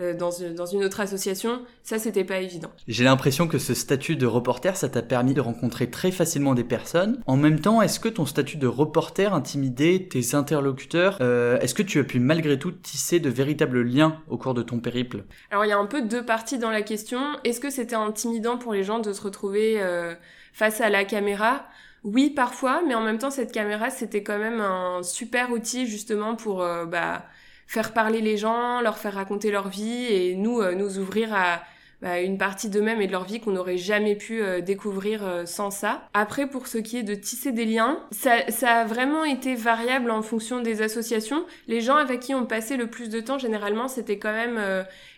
euh, 0.00 0.14
dans, 0.14 0.30
une, 0.30 0.84
autre 0.84 1.00
association, 1.00 1.62
ça 1.82 1.98
c'était 1.98 2.22
pas 2.22 2.38
évident. 2.38 2.70
J'ai 2.86 3.02
l'impression 3.02 3.48
que 3.48 3.58
ce 3.58 3.74
statut 3.74 4.14
de 4.14 4.26
reporter, 4.26 4.76
ça 4.76 4.88
t'a 4.88 5.02
permis 5.02 5.34
de 5.34 5.40
rencontrer 5.40 5.90
très 5.90 6.12
facilement 6.12 6.54
des 6.54 6.62
personnes. 6.62 7.20
En 7.26 7.36
même 7.36 7.60
temps, 7.60 7.82
est-ce 7.82 7.98
que 7.98 8.08
ton 8.08 8.24
statut 8.24 8.58
de 8.58 8.68
reporter 8.68 9.34
intimidait 9.34 10.06
tes 10.08 10.36
interlocuteurs 10.36 11.18
euh, 11.20 11.58
Est-ce 11.58 11.74
que 11.74 11.82
tu 11.82 11.98
as 11.98 12.04
pu 12.04 12.20
malgré 12.20 12.58
tout 12.58 12.70
tisser 12.70 13.18
de 13.18 13.28
véritables 13.28 13.82
liens 13.82 14.22
au 14.28 14.38
cours 14.38 14.54
de 14.54 14.62
ton 14.62 14.78
périple? 14.78 15.24
Alors 15.50 15.64
il 15.64 15.68
y 15.68 15.72
a 15.72 15.78
un 15.78 15.86
peu 15.86 16.02
deux 16.02 16.24
parties 16.24 16.58
dans 16.58 16.70
la 16.70 16.82
question. 16.82 17.20
Est-ce 17.42 17.58
que 17.58 17.70
c'était 17.70 17.96
intimidant 17.96 18.56
pour 18.56 18.74
les 18.74 18.84
gens 18.84 19.00
de 19.00 19.12
se 19.12 19.20
retrouver 19.20 19.82
euh, 19.82 20.14
face 20.52 20.80
à 20.80 20.90
la 20.90 21.04
caméra? 21.04 21.66
Oui, 22.04 22.30
parfois, 22.30 22.82
mais 22.86 22.94
en 22.94 23.02
même 23.02 23.18
temps, 23.18 23.30
cette 23.30 23.50
caméra, 23.50 23.90
c'était 23.90 24.22
quand 24.22 24.38
même 24.38 24.60
un 24.60 25.02
super 25.02 25.50
outil 25.50 25.88
justement 25.88 26.36
pour 26.36 26.58
bah, 26.58 27.24
faire 27.68 27.92
parler 27.92 28.20
les 28.20 28.36
gens, 28.36 28.80
leur 28.80 28.98
faire 28.98 29.14
raconter 29.14 29.52
leur 29.52 29.68
vie 29.68 30.06
et 30.06 30.34
nous 30.34 30.60
euh, 30.60 30.74
nous 30.74 30.98
ouvrir 30.98 31.34
à 31.34 31.62
bah, 32.00 32.20
une 32.20 32.38
partie 32.38 32.70
d'eux-mêmes 32.70 33.02
et 33.02 33.06
de 33.06 33.12
leur 33.12 33.24
vie 33.24 33.40
qu'on 33.40 33.50
n'aurait 33.50 33.76
jamais 33.76 34.16
pu 34.16 34.40
euh, 34.40 34.60
découvrir 34.60 35.26
euh, 35.26 35.44
sans 35.44 35.70
ça. 35.70 36.08
Après, 36.14 36.48
pour 36.48 36.66
ce 36.66 36.78
qui 36.78 36.96
est 36.96 37.02
de 37.02 37.14
tisser 37.14 37.52
des 37.52 37.66
liens, 37.66 38.02
ça, 38.10 38.50
ça, 38.50 38.80
a 38.80 38.84
vraiment 38.84 39.24
été 39.24 39.54
variable 39.54 40.10
en 40.10 40.22
fonction 40.22 40.62
des 40.62 40.80
associations. 40.80 41.44
Les 41.66 41.80
gens 41.82 41.96
avec 41.96 42.20
qui 42.20 42.34
on 42.34 42.46
passait 42.46 42.76
le 42.78 42.86
plus 42.86 43.10
de 43.10 43.20
temps, 43.20 43.38
généralement, 43.38 43.88
c'était 43.88 44.18
quand 44.18 44.32
même 44.32 44.58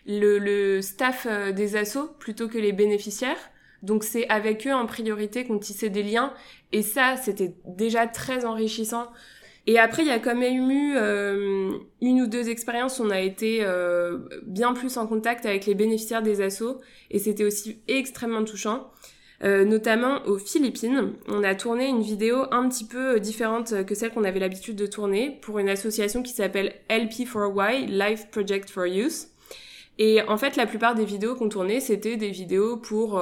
le, 0.05 0.37
le, 0.39 0.81
staff 0.81 1.27
des 1.53 1.77
assos 1.77 2.09
plutôt 2.19 2.49
que 2.49 2.57
les 2.57 2.73
bénéficiaires. 2.73 3.37
Donc 3.83 4.03
c'est 4.03 4.27
avec 4.29 4.67
eux 4.67 4.73
en 4.73 4.85
priorité 4.85 5.45
qu'on 5.45 5.57
tissait 5.57 5.89
des 5.89 6.03
liens 6.03 6.33
et 6.71 6.83
ça 6.83 7.15
c'était 7.17 7.55
déjà 7.65 8.05
très 8.05 8.45
enrichissant 8.45 9.07
et 9.67 9.77
après, 9.77 10.01
il 10.01 10.07
y 10.07 10.11
a 10.11 10.19
quand 10.19 10.35
même 10.35 10.71
eu 10.71 10.93
euh, 10.95 11.71
une 12.01 12.21
ou 12.21 12.27
deux 12.27 12.49
expériences 12.49 12.99
où 12.99 13.03
on 13.03 13.11
a 13.11 13.19
été 13.19 13.59
euh, 13.61 14.17
bien 14.43 14.73
plus 14.73 14.97
en 14.97 15.05
contact 15.05 15.45
avec 15.45 15.65
les 15.67 15.75
bénéficiaires 15.75 16.23
des 16.23 16.41
assos, 16.41 16.79
et 17.11 17.19
c'était 17.19 17.43
aussi 17.45 17.79
extrêmement 17.87 18.43
touchant. 18.43 18.91
Euh, 19.43 19.65
notamment 19.65 20.23
aux 20.27 20.37
Philippines. 20.37 21.13
On 21.27 21.43
a 21.43 21.55
tourné 21.55 21.87
une 21.87 22.03
vidéo 22.03 22.45
un 22.51 22.69
petit 22.69 22.85
peu 22.85 23.19
différente 23.19 23.85
que 23.87 23.95
celle 23.95 24.11
qu'on 24.11 24.23
avait 24.23 24.39
l'habitude 24.39 24.75
de 24.75 24.85
tourner 24.85 25.39
pour 25.41 25.57
une 25.57 25.67
association 25.67 26.21
qui 26.21 26.31
s'appelle 26.31 26.75
LP4Y, 26.91 27.87
Life 27.87 28.29
Project 28.29 28.69
for 28.69 28.85
Youth. 28.85 29.29
Et 29.97 30.21
en 30.21 30.37
fait, 30.37 30.57
la 30.57 30.67
plupart 30.67 30.93
des 30.93 31.05
vidéos 31.05 31.33
qu'on 31.33 31.49
tournait, 31.49 31.79
c'était 31.79 32.17
des 32.17 32.29
vidéos 32.29 32.77
pour 32.77 33.19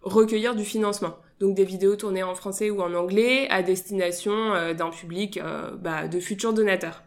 recueillir 0.00 0.54
du 0.54 0.64
financement 0.64 1.18
donc 1.40 1.54
des 1.54 1.64
vidéos 1.64 1.96
tournées 1.96 2.22
en 2.22 2.34
français 2.34 2.70
ou 2.70 2.80
en 2.82 2.94
anglais 2.94 3.48
à 3.48 3.62
destination 3.62 4.54
euh, 4.54 4.74
d'un 4.74 4.90
public 4.90 5.38
euh, 5.38 5.70
bah, 5.72 6.06
de 6.06 6.20
futurs 6.20 6.52
donateurs. 6.52 7.02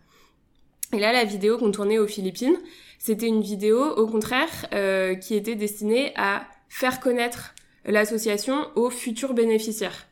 Et 0.91 0.99
là, 0.99 1.13
la 1.13 1.23
vidéo 1.23 1.57
qu'on 1.57 1.71
tournait 1.71 1.99
aux 1.99 2.07
Philippines, 2.07 2.57
c'était 2.99 3.27
une 3.27 3.41
vidéo, 3.41 3.83
au 3.83 4.07
contraire, 4.07 4.49
euh, 4.73 5.15
qui 5.15 5.35
était 5.35 5.55
destinée 5.55 6.13
à 6.15 6.45
faire 6.67 6.99
connaître 6.99 7.53
l'association 7.85 8.67
aux 8.75 8.89
futurs 8.89 9.33
bénéficiaires, 9.33 10.07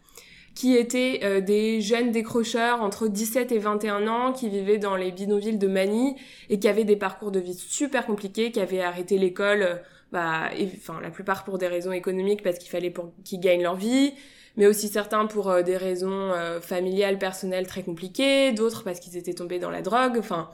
qui 0.56 0.76
étaient 0.76 1.42
des 1.42 1.80
jeunes 1.80 2.12
décrocheurs 2.12 2.82
entre 2.82 3.08
17 3.08 3.54
et 3.54 3.60
21 3.60 4.08
ans, 4.08 4.34
qui 4.34 4.50
vivaient 4.50 4.78
dans 4.78 4.98
les 4.98 5.12
bidonvilles 5.12 5.58
de 5.58 5.68
Manille 5.68 6.16
et 6.50 6.60
qui 6.60 6.68
avaient 6.68 6.84
des 6.84 6.98
parcours 6.98 7.32
de 7.32 7.40
vie 7.40 7.54
super 7.54 8.06
compliqués, 8.06 8.52
qui 8.52 8.60
avaient 8.60 8.82
arrêté 8.82 9.18
l'école 9.18 9.82
bah, 10.12 10.50
enfin 10.78 11.00
la 11.02 11.10
plupart 11.10 11.44
pour 11.44 11.58
des 11.58 11.68
raisons 11.68 11.92
économiques 11.92 12.44
parce 12.44 12.58
qu'il 12.58 12.70
fallait 12.70 12.94
qu'ils 13.24 13.40
gagnent 13.40 13.64
leur 13.64 13.76
vie, 13.76 14.14
mais 14.58 14.68
aussi 14.68 14.88
certains 14.88 15.26
pour 15.26 15.50
euh, 15.50 15.62
des 15.62 15.78
raisons 15.78 16.12
euh, 16.12 16.60
familiales, 16.60 17.18
personnelles 17.18 17.68
très 17.68 17.84
compliquées, 17.84 18.52
d'autres 18.52 18.84
parce 18.84 19.00
qu'ils 19.00 19.18
étaient 19.18 19.34
tombés 19.34 19.60
dans 19.60 19.70
la 19.70 19.82
drogue, 19.82 20.18
enfin 20.18 20.50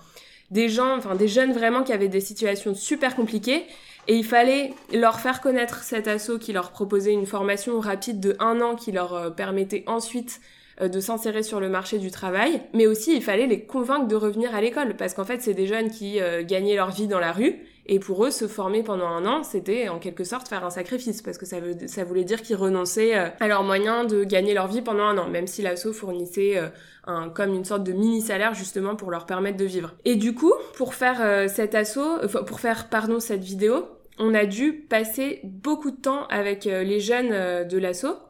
des 0.52 0.70
gens, 0.70 0.96
enfin 0.96 1.16
des 1.16 1.28
jeunes 1.28 1.52
vraiment 1.52 1.84
qui 1.84 1.92
avaient 1.92 2.08
des 2.08 2.22
situations 2.22 2.74
super 2.74 3.16
compliquées 3.16 3.66
et 4.08 4.16
il 4.16 4.24
fallait 4.24 4.74
leur 4.94 5.20
faire 5.20 5.42
connaître 5.42 5.84
cet 5.84 6.08
assaut 6.08 6.38
qui 6.38 6.54
leur 6.54 6.72
proposait 6.72 7.12
une 7.12 7.26
formation 7.26 7.80
rapide 7.82 8.22
de 8.22 8.38
un 8.40 8.62
an 8.62 8.76
qui 8.76 8.92
leur 8.92 9.14
euh, 9.14 9.30
permettait 9.30 9.84
ensuite 9.88 10.40
de 10.80 11.00
s'insérer 11.00 11.42
sur 11.42 11.60
le 11.60 11.70
marché 11.70 11.98
du 11.98 12.12
travail, 12.12 12.62
mais 12.76 12.86
aussi 12.86 13.16
il 13.16 13.24
fallait 13.24 13.48
les 13.48 13.66
convaincre 13.66 14.08
de 14.08 14.16
revenir 14.16 14.54
à 14.54 14.62
l'école 14.62 14.96
parce 14.96 15.16
qu'en 15.16 15.26
fait 15.26 15.42
c'est 15.42 15.56
des 15.56 15.66
jeunes 15.66 15.90
qui 15.90 16.20
gagnaient 16.44 16.76
leur 16.76 16.92
vie 16.92 17.08
dans 17.08 17.18
la 17.18 17.32
rue 17.32 17.56
Et 17.88 18.00
pour 18.00 18.26
eux, 18.26 18.32
se 18.32 18.48
former 18.48 18.84
pendant 18.84 19.08
un 19.08 19.26
an, 19.26 19.44
c'était 19.44 19.88
en 19.88 20.00
quelque 20.00 20.24
sorte 20.24 20.48
faire 20.48 20.66
un 20.66 20.70
sacrifice, 20.70 21.22
parce 21.22 21.38
que 21.38 21.46
ça, 21.46 22.04
voulait 22.04 22.24
dire 22.26 22.42
qu'ils 22.42 22.58
renonçaient 22.58 23.18
euh, 23.18 23.30
à 23.40 23.48
leurs 23.48 23.64
moyens 23.64 24.08
de 24.08 24.24
gagner 24.24 24.54
leur 24.54 24.68
vie 24.68 24.82
pendant 24.82 25.04
un 25.04 25.18
an, 25.18 25.30
même 25.30 25.48
si 25.48 25.62
l'asso 25.62 25.94
fournissait 25.94 26.58
euh, 26.58 27.30
comme 27.34 27.54
une 27.54 27.64
sorte 27.64 27.84
de 27.84 27.94
mini-salaire 27.94 28.54
justement 28.54 28.98
pour 28.98 29.12
leur 29.12 29.26
permettre 29.26 29.58
de 29.58 29.66
vivre. 29.66 29.94
Et 30.04 30.16
du 30.16 30.36
coup, 30.36 30.54
pour 30.76 30.94
faire 30.94 31.22
euh, 31.22 31.48
cet 31.48 31.76
asso, 31.76 32.00
pour 32.46 32.60
faire, 32.60 32.90
pardon, 32.90 33.22
cette 33.22 33.44
vidéo, 33.44 33.86
on 34.20 34.34
a 34.34 34.46
dû 34.46 34.74
passer 34.74 35.40
beaucoup 35.44 35.92
de 35.92 35.96
temps 35.96 36.26
avec 36.28 36.66
les 36.66 37.00
jeunes 37.00 37.68
de 37.68 37.78
l'asso 37.78 38.06
euh, 38.06 38.27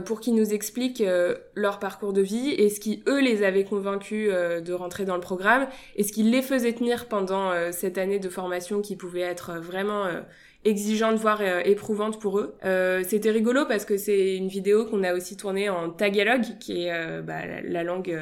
pour 0.00 0.20
qu'ils 0.20 0.34
nous 0.34 0.52
expliquent 0.52 1.00
euh, 1.00 1.34
leur 1.54 1.78
parcours 1.78 2.12
de 2.12 2.20
vie 2.20 2.50
et 2.50 2.68
ce 2.68 2.80
qui 2.80 3.02
eux 3.08 3.20
les 3.20 3.42
avait 3.42 3.64
convaincus 3.64 4.28
euh, 4.32 4.60
de 4.60 4.72
rentrer 4.72 5.04
dans 5.04 5.14
le 5.14 5.20
programme 5.20 5.66
et 5.96 6.04
ce 6.04 6.12
qui 6.12 6.22
les 6.22 6.42
faisait 6.42 6.72
tenir 6.72 7.08
pendant 7.08 7.50
cette 7.72 7.98
année 7.98 8.18
de 8.18 8.28
formation 8.28 8.80
qui 8.80 8.96
pouvait 8.96 9.20
être 9.20 9.58
vraiment 9.60 10.06
exigeante 10.64 11.16
voire 11.16 11.42
éprouvante 11.64 12.20
pour 12.20 12.38
eux. 12.38 12.54
C'était 13.04 13.30
rigolo 13.30 13.64
parce 13.66 13.84
que 13.84 13.96
c'est 13.96 14.36
une 14.36 14.48
vidéo 14.48 14.84
qu'on 14.84 15.02
a 15.02 15.14
aussi 15.14 15.36
tournée 15.36 15.68
en 15.68 15.90
tagalog 15.90 16.42
qui 16.60 16.86
est 16.86 17.22
bah, 17.22 17.40
la, 17.64 17.82
langue 17.82 18.16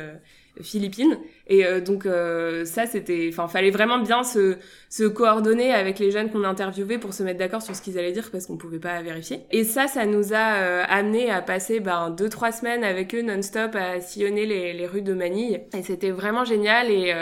philippines. 0.63 1.19
Et 1.47 1.65
euh, 1.65 1.81
donc 1.81 2.07
euh, 2.07 2.65
ça 2.65 2.87
c'était 2.87 3.29
enfin 3.33 3.49
fallait 3.49 3.71
vraiment 3.71 3.99
bien 3.99 4.23
se 4.25 4.57
se 4.89 5.05
coordonner 5.05 5.73
avec 5.73 5.99
les 5.99 6.11
jeunes 6.11 6.31
qu'on 6.31 6.45
interviewait 6.45 6.99
pour 6.99 7.15
se 7.15 7.23
mettre 7.23 7.39
d'accord 7.39 7.63
sur 7.63 7.75
ce 7.75 7.83
qu'ils 7.83 7.99
allaient 7.99 8.13
dire 8.13 8.31
parce 8.31 8.47
qu'on 8.47 8.57
pouvait 8.57 8.79
pas 8.79 9.01
vérifier. 9.03 9.41
Et 9.51 9.65
ça 9.65 9.87
ça 9.87 10.07
nous 10.07 10.33
a 10.33 10.55
euh, 10.57 10.85
amené 10.89 11.31
à 11.31 11.43
passer 11.43 11.81
ben 11.81 12.11
deux 12.11 12.29
trois 12.29 12.53
semaines 12.53 12.85
avec 12.85 13.15
eux 13.15 13.23
non-stop 13.23 13.75
à 13.75 14.01
sillonner 14.01 14.47
les, 14.47 14.73
les 14.73 14.87
rues 14.87 15.03
de 15.03 15.15
Manille 15.15 15.61
et 15.77 15.83
c'était 15.83 16.11
vraiment 16.11 16.45
génial 16.45 16.91
et 16.91 17.15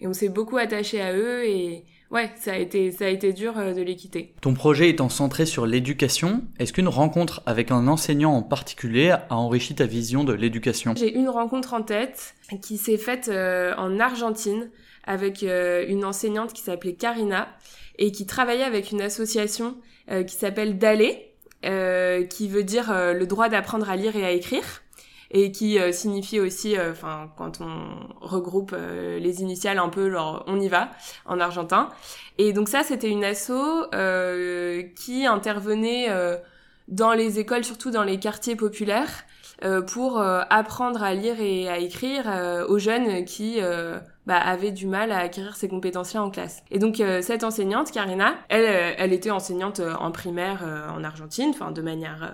et 0.00 0.06
on 0.08 0.12
s'est 0.12 0.28
beaucoup 0.28 0.56
attaché 0.56 1.00
à 1.00 1.14
eux 1.16 1.44
et 1.44 1.84
ouais, 2.12 2.30
ça 2.36 2.52
a 2.52 2.56
été, 2.56 2.92
ça 2.92 3.06
a 3.06 3.08
été 3.08 3.32
dur 3.32 3.58
euh, 3.58 3.72
de 3.72 3.82
les 3.82 3.96
quitter. 3.96 4.32
Ton 4.40 4.54
projet 4.54 4.88
étant 4.88 5.08
centré 5.08 5.46
sur 5.46 5.66
l'éducation, 5.66 6.42
est-ce 6.58 6.72
qu'une 6.72 6.88
rencontre 6.88 7.42
avec 7.46 7.70
un 7.70 7.88
enseignant 7.88 8.32
en 8.32 8.42
particulier 8.42 9.10
a 9.10 9.26
enrichi 9.30 9.74
ta 9.74 9.86
vision 9.86 10.22
de 10.22 10.32
l'éducation? 10.32 10.94
J'ai 10.96 11.12
une 11.12 11.28
rencontre 11.28 11.74
en 11.74 11.82
tête 11.82 12.34
qui 12.60 12.76
s'est 12.76 12.98
faite 12.98 13.28
euh, 13.28 13.74
en 13.76 13.98
Argentine 13.98 14.70
avec 15.04 15.42
euh, 15.42 15.84
une 15.88 16.04
enseignante 16.04 16.52
qui 16.52 16.62
s'appelait 16.62 16.94
Karina 16.94 17.48
et 17.98 18.12
qui 18.12 18.26
travaillait 18.26 18.62
avec 18.62 18.92
une 18.92 19.02
association 19.02 19.76
qui 20.26 20.34
s'appelle 20.34 20.78
Dalé, 20.78 21.30
qui 21.62 22.48
veut 22.48 22.64
dire 22.64 22.92
le 22.92 23.24
droit 23.24 23.48
d'apprendre 23.48 23.88
à 23.88 23.96
lire 23.96 24.16
et 24.16 24.24
à 24.24 24.32
écrire 24.32 24.82
et 25.32 25.50
qui 25.50 25.78
euh, 25.78 25.92
signifie 25.92 26.38
aussi, 26.38 26.76
euh, 26.76 26.92
enfin, 26.92 27.30
quand 27.36 27.60
on 27.60 28.24
regroupe 28.24 28.74
euh, 28.74 29.18
les 29.18 29.40
initiales 29.40 29.78
un 29.78 29.88
peu, 29.88 30.10
genre 30.10 30.44
on 30.46 30.60
y 30.60 30.68
va 30.68 30.90
en 31.24 31.40
argentin. 31.40 31.88
Et 32.38 32.52
donc 32.52 32.68
ça, 32.68 32.82
c'était 32.82 33.08
une 33.08 33.24
asso 33.24 33.52
qui 34.94 35.26
intervenait 35.26 36.08
dans 36.88 37.12
les 37.12 37.38
écoles, 37.38 37.62
surtout 37.62 37.90
dans 37.90 38.04
les 38.04 38.18
quartiers 38.18 38.56
populaires, 38.56 39.24
pour 39.92 40.18
apprendre 40.18 41.02
à 41.02 41.12
lire 41.12 41.40
et 41.40 41.68
à 41.68 41.76
écrire 41.76 42.24
aux 42.68 42.78
jeunes 42.78 43.26
qui 43.26 43.60
bah, 44.26 44.38
avaient 44.38 44.70
du 44.70 44.86
mal 44.86 45.12
à 45.12 45.18
acquérir 45.18 45.56
ces 45.56 45.68
compétences-là 45.68 46.22
en 46.22 46.30
classe. 46.30 46.62
Et 46.70 46.78
donc 46.78 47.02
cette 47.20 47.44
enseignante, 47.44 47.92
Karina, 47.92 48.34
elle, 48.48 48.94
elle 48.96 49.12
était 49.12 49.30
enseignante 49.30 49.82
en 50.00 50.10
primaire 50.10 50.64
en 50.96 51.04
Argentine, 51.04 51.50
enfin 51.50 51.70
de 51.70 51.82
manière 51.82 52.32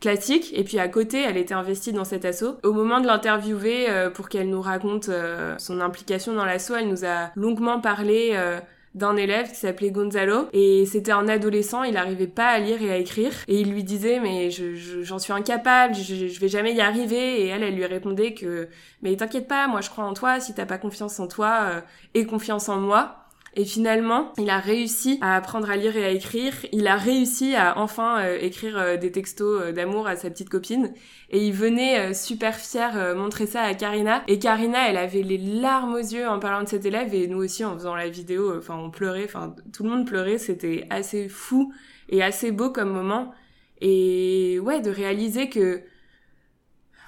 classique 0.00 0.52
et 0.54 0.64
puis 0.64 0.78
à 0.78 0.88
côté 0.88 1.22
elle 1.22 1.36
était 1.36 1.54
investie 1.54 1.92
dans 1.92 2.04
cet 2.04 2.24
assaut. 2.24 2.56
Au 2.62 2.72
moment 2.72 3.00
de 3.00 3.06
l'interviewer 3.06 3.88
euh, 3.88 4.10
pour 4.10 4.28
qu'elle 4.28 4.48
nous 4.48 4.60
raconte 4.60 5.08
euh, 5.08 5.54
son 5.58 5.80
implication 5.80 6.34
dans 6.34 6.44
l'assaut, 6.44 6.76
elle 6.76 6.88
nous 6.88 7.04
a 7.04 7.30
longuement 7.34 7.80
parlé 7.80 8.30
euh, 8.32 8.60
d'un 8.94 9.16
élève 9.16 9.48
qui 9.50 9.56
s'appelait 9.56 9.90
Gonzalo 9.90 10.48
et 10.52 10.86
c'était 10.86 11.12
un 11.12 11.28
adolescent, 11.28 11.82
il 11.82 11.96
arrivait 11.96 12.26
pas 12.26 12.48
à 12.48 12.58
lire 12.58 12.80
et 12.80 12.92
à 12.92 12.96
écrire 12.96 13.32
et 13.48 13.60
il 13.60 13.72
lui 13.72 13.84
disait 13.84 14.20
mais 14.20 14.50
je, 14.50 15.02
j'en 15.02 15.18
suis 15.18 15.32
incapable, 15.32 15.94
je, 15.94 16.28
je, 16.28 16.40
vais 16.40 16.48
jamais 16.48 16.74
y 16.74 16.80
arriver 16.80 17.42
et 17.42 17.46
elle 17.48 17.62
elle 17.62 17.74
lui 17.74 17.86
répondait 17.86 18.34
que 18.34 18.68
mais 19.02 19.14
t'inquiète 19.16 19.48
pas, 19.48 19.66
moi 19.66 19.80
je 19.80 19.90
crois 19.90 20.04
en 20.04 20.14
toi, 20.14 20.40
si 20.40 20.54
t'as 20.54 20.66
pas 20.66 20.78
confiance 20.78 21.18
en 21.20 21.26
toi, 21.26 21.82
aie 22.14 22.24
confiance 22.24 22.68
en 22.68 22.78
moi. 22.78 23.27
Et 23.54 23.64
finalement, 23.64 24.32
il 24.38 24.50
a 24.50 24.58
réussi 24.58 25.18
à 25.20 25.34
apprendre 25.34 25.70
à 25.70 25.76
lire 25.76 25.96
et 25.96 26.04
à 26.04 26.10
écrire. 26.10 26.54
Il 26.72 26.86
a 26.86 26.96
réussi 26.96 27.54
à 27.56 27.78
enfin 27.78 28.20
euh, 28.20 28.38
écrire 28.40 28.78
euh, 28.78 28.96
des 28.96 29.10
textos 29.10 29.60
euh, 29.60 29.72
d'amour 29.72 30.06
à 30.06 30.16
sa 30.16 30.30
petite 30.30 30.50
copine. 30.50 30.92
Et 31.30 31.46
il 31.46 31.52
venait 31.52 32.14
super 32.14 32.54
fier 32.54 33.14
montrer 33.14 33.46
ça 33.46 33.62
à 33.62 33.74
Karina. 33.74 34.22
Et 34.28 34.38
Karina, 34.38 34.88
elle 34.88 34.96
avait 34.96 35.22
les 35.22 35.36
larmes 35.36 35.94
aux 35.94 35.98
yeux 35.98 36.26
en 36.26 36.38
parlant 36.38 36.62
de 36.62 36.68
cet 36.68 36.86
élève. 36.86 37.12
Et 37.14 37.26
nous 37.26 37.38
aussi, 37.38 37.64
en 37.64 37.74
faisant 37.74 37.94
la 37.94 38.08
vidéo, 38.08 38.56
enfin, 38.56 38.76
on 38.76 38.90
pleurait. 38.90 39.24
Enfin, 39.24 39.54
tout 39.72 39.82
le 39.82 39.90
monde 39.90 40.06
pleurait. 40.06 40.38
C'était 40.38 40.86
assez 40.88 41.28
fou 41.28 41.72
et 42.08 42.22
assez 42.22 42.50
beau 42.50 42.70
comme 42.70 42.90
moment. 42.90 43.32
Et 43.80 44.58
ouais, 44.60 44.80
de 44.80 44.90
réaliser 44.90 45.50
que 45.50 45.82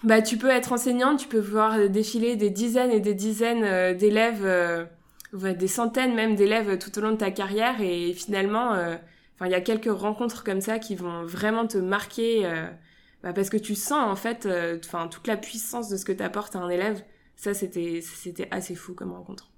bah 0.03 0.21
tu 0.23 0.37
peux 0.37 0.51
être 0.51 0.73
enseignante, 0.73 1.19
tu 1.19 1.29
peux 1.29 1.41
voir 1.41 1.89
défiler 1.89 2.37
des 2.37 2.51
dizaines 2.51 2.91
et 2.91 3.01
des 3.01 3.15
dizaines 3.15 3.97
d'élèves 3.97 4.89
des 5.33 5.69
centaines 5.69 6.15
même 6.15 6.35
d'élèves 6.35 6.79
tout 6.79 6.97
au 6.99 7.03
long 7.03 7.13
de 7.13 7.17
ta 7.17 7.31
carrière 7.31 7.81
et 7.81 8.13
finalement, 8.13 8.75
euh, 8.75 8.97
il 9.45 9.51
y 9.51 9.55
a 9.55 9.61
quelques 9.61 9.91
rencontres 9.91 10.45
comme 10.45 10.61
ça 10.61 10.79
qui 10.79 10.95
vont 10.95 11.25
vraiment 11.25 11.67
te 11.67 11.79
marquer 11.79 12.45
euh, 12.45 12.67
bah, 13.23 13.33
parce 13.33 13.51
que 13.51 13.57
tu 13.57 13.75
sens 13.75 14.07
en 14.07 14.17
fait, 14.17 14.47
euh, 14.47 14.79
toute 15.11 15.27
la 15.27 15.37
puissance 15.37 15.89
de 15.89 15.97
ce 15.97 16.05
que 16.05 16.13
t'apporte 16.13 16.57
à 16.57 16.59
un 16.59 16.69
élève. 16.69 17.03
Ça 17.37 17.55
c'était 17.55 18.01
c'était 18.03 18.49
assez 18.51 18.75
fou 18.75 18.95
comme 18.95 19.13
rencontre. 19.13 19.51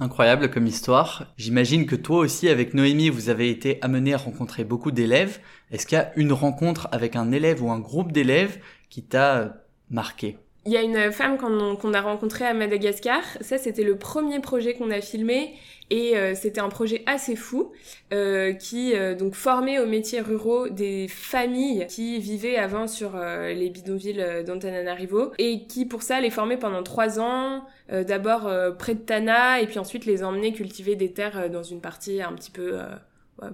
Incroyable 0.00 0.50
comme 0.50 0.66
histoire. 0.66 1.32
J'imagine 1.36 1.86
que 1.86 1.94
toi 1.94 2.18
aussi, 2.18 2.48
avec 2.48 2.74
Noémie, 2.74 3.10
vous 3.10 3.28
avez 3.28 3.48
été 3.48 3.78
amené 3.80 4.12
à 4.12 4.16
rencontrer 4.16 4.64
beaucoup 4.64 4.90
d'élèves. 4.90 5.38
Est-ce 5.70 5.86
qu'il 5.86 5.96
y 5.96 6.00
a 6.00 6.12
une 6.16 6.32
rencontre 6.32 6.88
avec 6.90 7.14
un 7.14 7.30
élève 7.30 7.62
ou 7.62 7.70
un 7.70 7.78
groupe 7.78 8.10
d'élèves 8.10 8.58
qui 8.90 9.04
t'a 9.04 9.64
marqué? 9.90 10.38
Il 10.66 10.72
y 10.72 10.76
a 10.76 10.82
une 10.82 11.12
femme 11.12 11.36
qu'on 11.36 11.94
a 11.94 12.00
rencontrée 12.00 12.46
à 12.46 12.54
Madagascar. 12.54 13.22
Ça, 13.40 13.58
c'était 13.58 13.82
le 13.82 13.96
premier 13.96 14.40
projet 14.40 14.74
qu'on 14.74 14.90
a 14.90 15.00
filmé 15.00 15.54
et 15.90 16.16
euh, 16.16 16.34
c'était 16.34 16.60
un 16.60 16.70
projet 16.70 17.02
assez 17.04 17.36
fou 17.36 17.72
euh, 18.12 18.52
qui 18.52 18.94
euh, 18.94 19.14
donc 19.14 19.34
formait 19.34 19.78
aux 19.78 19.86
métiers 19.86 20.20
ruraux 20.20 20.70
des 20.70 21.08
familles 21.08 21.86
qui 21.88 22.18
vivaient 22.18 22.56
avant 22.56 22.86
sur 22.86 23.12
les 23.16 23.68
bidonvilles 23.68 24.24
d'Antananarivo 24.46 25.32
et 25.38 25.66
qui 25.66 25.84
pour 25.84 26.02
ça 26.02 26.20
les 26.20 26.30
formait 26.30 26.56
pendant 26.56 26.82
trois 26.82 27.20
ans. 27.20 27.64
D'abord 27.90 28.50
près 28.78 28.94
de 28.94 29.00
Tana 29.00 29.60
et 29.60 29.66
puis 29.66 29.78
ensuite 29.78 30.06
les 30.06 30.24
emmener 30.24 30.54
cultiver 30.54 30.96
des 30.96 31.12
terres 31.12 31.50
dans 31.50 31.62
une 31.62 31.82
partie 31.82 32.22
un 32.22 32.32
petit 32.32 32.50
peu 32.50 32.78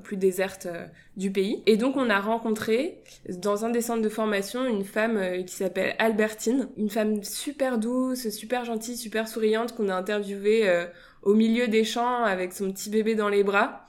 plus 0.03 0.17
déserte 0.17 0.67
euh, 0.67 0.87
du 1.17 1.31
pays. 1.31 1.63
Et 1.67 1.77
donc 1.77 1.97
on 1.97 2.11
a 2.11 2.21
rencontré 2.21 3.03
dans 3.29 3.65
un 3.65 3.71
des 3.71 3.81
centres 3.81 4.03
de 4.03 4.09
formation 4.09 4.67
une 4.67 4.85
femme 4.85 5.17
euh, 5.17 5.43
qui 5.43 5.55
s'appelle 5.55 5.95
Albertine, 5.99 6.69
une 6.77 6.91
femme 6.91 7.23
super 7.25 7.79
douce, 7.79 8.29
super 8.31 8.65
gentille, 8.65 8.97
super 8.97 9.29
souriante 9.29 9.75
qu'on 9.75 9.89
a 9.89 9.95
interviewée 9.95 10.69
euh, 10.69 10.87
au 11.23 11.35
milieu 11.35 11.69
des 11.69 11.85
champs 11.85 12.25
avec 12.25 12.53
son 12.53 12.71
petit 12.73 12.91
bébé 12.91 13.15
dans 13.15 13.29
les 13.29 13.45
bras. 13.45 13.87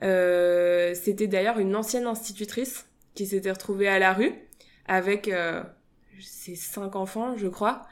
C'était 0.00 1.28
d'ailleurs 1.28 1.60
une 1.60 1.76
ancienne 1.76 2.06
institutrice 2.06 2.86
qui 3.14 3.26
s'était 3.26 3.52
retrouvée 3.52 3.86
à 3.86 4.00
la 4.00 4.12
rue 4.12 4.32
avec 4.86 5.32
ses 6.18 6.56
cinq 6.56 6.96
enfants, 6.96 7.36
je 7.36 7.46
crois. 7.46 7.82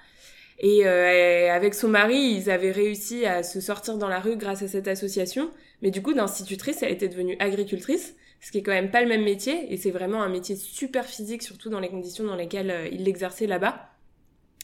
Et 0.58 0.84
avec 0.84 1.74
son 1.74 1.86
mari, 1.86 2.18
ils 2.18 2.50
avaient 2.50 2.72
réussi 2.72 3.26
à 3.26 3.44
se 3.44 3.60
sortir 3.60 3.96
dans 3.96 4.08
la 4.08 4.18
rue 4.18 4.36
grâce 4.36 4.62
à 4.62 4.66
cette 4.68 4.88
association. 4.88 5.50
Mais 5.82 5.90
du 5.90 6.02
coup, 6.02 6.12
d'institutrice, 6.12 6.82
elle 6.82 6.92
était 6.92 7.08
devenue 7.08 7.36
agricultrice, 7.38 8.14
ce 8.40 8.50
qui 8.50 8.58
est 8.58 8.62
quand 8.62 8.72
même 8.72 8.90
pas 8.90 9.02
le 9.02 9.08
même 9.08 9.24
métier, 9.24 9.72
et 9.72 9.76
c'est 9.76 9.90
vraiment 9.90 10.22
un 10.22 10.28
métier 10.28 10.56
super 10.56 11.04
physique, 11.04 11.42
surtout 11.42 11.70
dans 11.70 11.80
les 11.80 11.88
conditions 11.88 12.24
dans 12.24 12.36
lesquelles 12.36 12.70
euh, 12.70 12.88
il 12.90 13.04
l'exerçait 13.04 13.46
là-bas. 13.46 13.90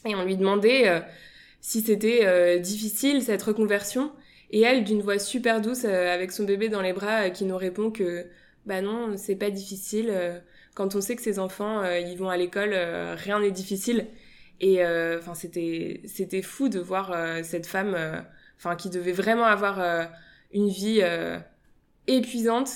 Et 0.05 0.15
on 0.15 0.25
lui 0.25 0.37
demandait 0.37 0.89
euh, 0.89 1.01
si 1.61 1.81
c'était 1.83 2.21
euh, 2.25 2.59
difficile 2.59 3.23
cette 3.23 3.43
reconversion, 3.43 4.13
et 4.51 4.61
elle, 4.61 4.85
d'une 4.85 5.03
voix 5.03 5.19
super 5.19 5.61
douce, 5.61 5.85
avec 5.85 6.31
son 6.31 6.45
bébé 6.45 6.69
dans 6.69 6.81
les 6.81 6.93
bras, 6.93 7.31
qui 7.31 7.45
nous 7.45 7.57
répond 7.57 7.91
que 7.91 8.27
bah 8.65 8.81
non, 8.81 9.17
c'est 9.17 9.35
pas 9.35 9.51
difficile. 9.51 10.13
quand 10.75 10.95
on 10.95 11.01
sait 11.01 11.17
que 11.17 11.23
ses 11.23 11.41
enfants, 11.41 11.85
ils 11.85 12.17
vont 12.17 12.31
à 12.31 12.37
l'école, 12.37 12.73
rien 12.73 13.41
n'est 13.41 13.51
difficile. 13.51 14.07
Et 14.61 14.85
enfin, 14.85 15.35
c'était 15.35 16.01
c'était 16.05 16.43
fou 16.43 16.69
de 16.69 16.79
voir 16.79 17.13
cette 17.43 17.67
femme, 17.67 17.97
enfin, 18.57 18.77
qui 18.77 18.89
devait 18.89 19.11
vraiment 19.11 19.47
avoir 19.47 20.09
une 20.53 20.69
vie 20.69 21.01
euh, 21.03 21.39
épuisante. 22.07 22.71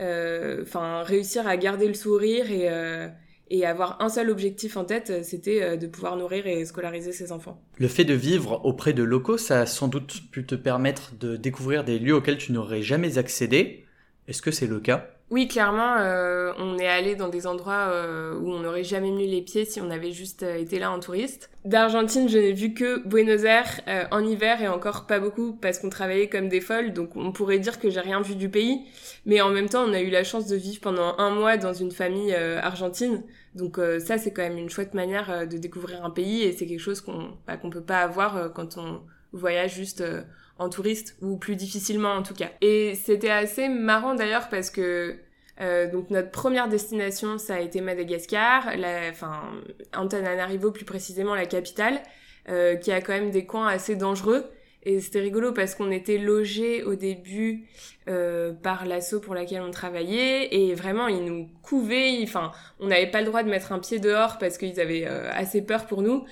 Euh, 0.00 0.62
enfin, 0.62 1.02
réussir 1.02 1.46
à 1.46 1.56
garder 1.56 1.86
le 1.86 1.94
sourire 1.94 2.50
et, 2.50 2.70
euh, 2.70 3.08
et 3.50 3.66
avoir 3.66 4.00
un 4.00 4.08
seul 4.08 4.30
objectif 4.30 4.76
en 4.76 4.84
tête, 4.84 5.22
c'était 5.24 5.76
de 5.76 5.86
pouvoir 5.86 6.16
nourrir 6.16 6.46
et 6.46 6.64
scolariser 6.64 7.12
ses 7.12 7.30
enfants. 7.30 7.62
Le 7.78 7.88
fait 7.88 8.04
de 8.04 8.14
vivre 8.14 8.64
auprès 8.64 8.94
de 8.94 9.02
locaux, 9.02 9.36
ça 9.36 9.60
a 9.60 9.66
sans 9.66 9.88
doute 9.88 10.30
pu 10.30 10.46
te 10.46 10.54
permettre 10.54 11.14
de 11.20 11.36
découvrir 11.36 11.84
des 11.84 11.98
lieux 11.98 12.14
auxquels 12.14 12.38
tu 12.38 12.52
n'aurais 12.52 12.82
jamais 12.82 13.18
accédé. 13.18 13.84
Est-ce 14.28 14.40
que 14.40 14.50
c'est 14.50 14.66
le 14.66 14.80
cas? 14.80 15.10
Oui, 15.32 15.48
clairement, 15.48 15.96
euh, 15.96 16.52
on 16.58 16.78
est 16.78 16.86
allé 16.86 17.14
dans 17.14 17.30
des 17.30 17.46
endroits 17.46 17.88
euh, 17.88 18.38
où 18.38 18.52
on 18.52 18.58
n'aurait 18.58 18.84
jamais 18.84 19.10
mis 19.10 19.26
les 19.26 19.40
pieds 19.40 19.64
si 19.64 19.80
on 19.80 19.90
avait 19.90 20.12
juste 20.12 20.42
euh, 20.42 20.58
été 20.58 20.78
là 20.78 20.90
en 20.90 21.00
touriste. 21.00 21.48
D'Argentine, 21.64 22.28
je 22.28 22.36
n'ai 22.36 22.52
vu 22.52 22.74
que 22.74 23.00
Buenos 23.08 23.44
Aires 23.44 23.80
en 24.10 24.22
hiver 24.22 24.60
et 24.60 24.68
encore 24.68 25.06
pas 25.06 25.20
beaucoup 25.20 25.54
parce 25.54 25.78
qu'on 25.78 25.88
travaillait 25.88 26.28
comme 26.28 26.50
des 26.50 26.60
folles, 26.60 26.92
donc 26.92 27.16
on 27.16 27.32
pourrait 27.32 27.60
dire 27.60 27.80
que 27.80 27.88
j'ai 27.88 28.00
rien 28.00 28.20
vu 28.20 28.34
du 28.34 28.50
pays. 28.50 28.82
Mais 29.24 29.40
en 29.40 29.48
même 29.48 29.70
temps, 29.70 29.82
on 29.88 29.94
a 29.94 30.02
eu 30.02 30.10
la 30.10 30.22
chance 30.22 30.48
de 30.48 30.56
vivre 30.56 30.82
pendant 30.82 31.16
un 31.16 31.30
mois 31.30 31.56
dans 31.56 31.72
une 31.72 31.92
famille 31.92 32.34
argentine, 32.34 33.22
donc 33.54 33.78
ça 34.00 34.18
c'est 34.18 34.32
quand 34.32 34.42
même 34.42 34.58
une 34.58 34.68
chouette 34.68 34.92
manière 34.92 35.46
de 35.46 35.56
découvrir 35.56 36.04
un 36.04 36.10
pays 36.10 36.42
et 36.42 36.52
c'est 36.52 36.66
quelque 36.66 36.80
chose 36.80 37.00
qu'on 37.00 37.28
bah, 37.46 37.56
qu'on 37.56 37.70
peut 37.70 37.80
pas 37.80 38.00
avoir 38.00 38.52
quand 38.52 38.76
on 38.76 39.00
voyage 39.32 39.76
juste 39.76 40.04
en 40.62 40.68
touriste 40.68 41.16
ou 41.20 41.36
plus 41.36 41.56
difficilement 41.56 42.12
en 42.12 42.22
tout 42.22 42.34
cas. 42.34 42.50
Et 42.60 42.94
c'était 42.94 43.30
assez 43.30 43.68
marrant 43.68 44.14
d'ailleurs 44.14 44.48
parce 44.48 44.70
que 44.70 45.16
euh, 45.60 45.90
donc 45.90 46.10
notre 46.10 46.30
première 46.30 46.68
destination 46.68 47.38
ça 47.38 47.56
a 47.56 47.60
été 47.60 47.80
Madagascar, 47.80 48.76
la, 48.76 49.10
enfin 49.10 49.42
Antananarivo 49.94 50.70
plus 50.70 50.84
précisément 50.84 51.34
la 51.34 51.46
capitale, 51.46 52.00
euh, 52.48 52.76
qui 52.76 52.90
a 52.92 53.00
quand 53.00 53.12
même 53.12 53.30
des 53.30 53.44
coins 53.44 53.68
assez 53.68 53.96
dangereux. 53.96 54.44
Et 54.84 55.00
c'était 55.00 55.20
rigolo 55.20 55.52
parce 55.52 55.76
qu'on 55.76 55.92
était 55.92 56.18
logé 56.18 56.82
au 56.82 56.96
début 56.96 57.66
euh, 58.08 58.52
par 58.52 58.84
l'assaut 58.84 59.20
pour 59.20 59.32
laquelle 59.32 59.62
on 59.62 59.70
travaillait 59.70 60.52
et 60.52 60.74
vraiment 60.74 61.06
ils 61.06 61.24
nous 61.24 61.48
couvaient. 61.62 62.18
Enfin, 62.24 62.50
on 62.80 62.88
n'avait 62.88 63.06
pas 63.06 63.20
le 63.20 63.26
droit 63.26 63.44
de 63.44 63.48
mettre 63.48 63.70
un 63.70 63.78
pied 63.78 64.00
dehors 64.00 64.38
parce 64.38 64.58
qu'ils 64.58 64.80
avaient 64.80 65.04
assez 65.04 65.62
peur 65.62 65.86
pour 65.86 66.02
nous. 66.02 66.24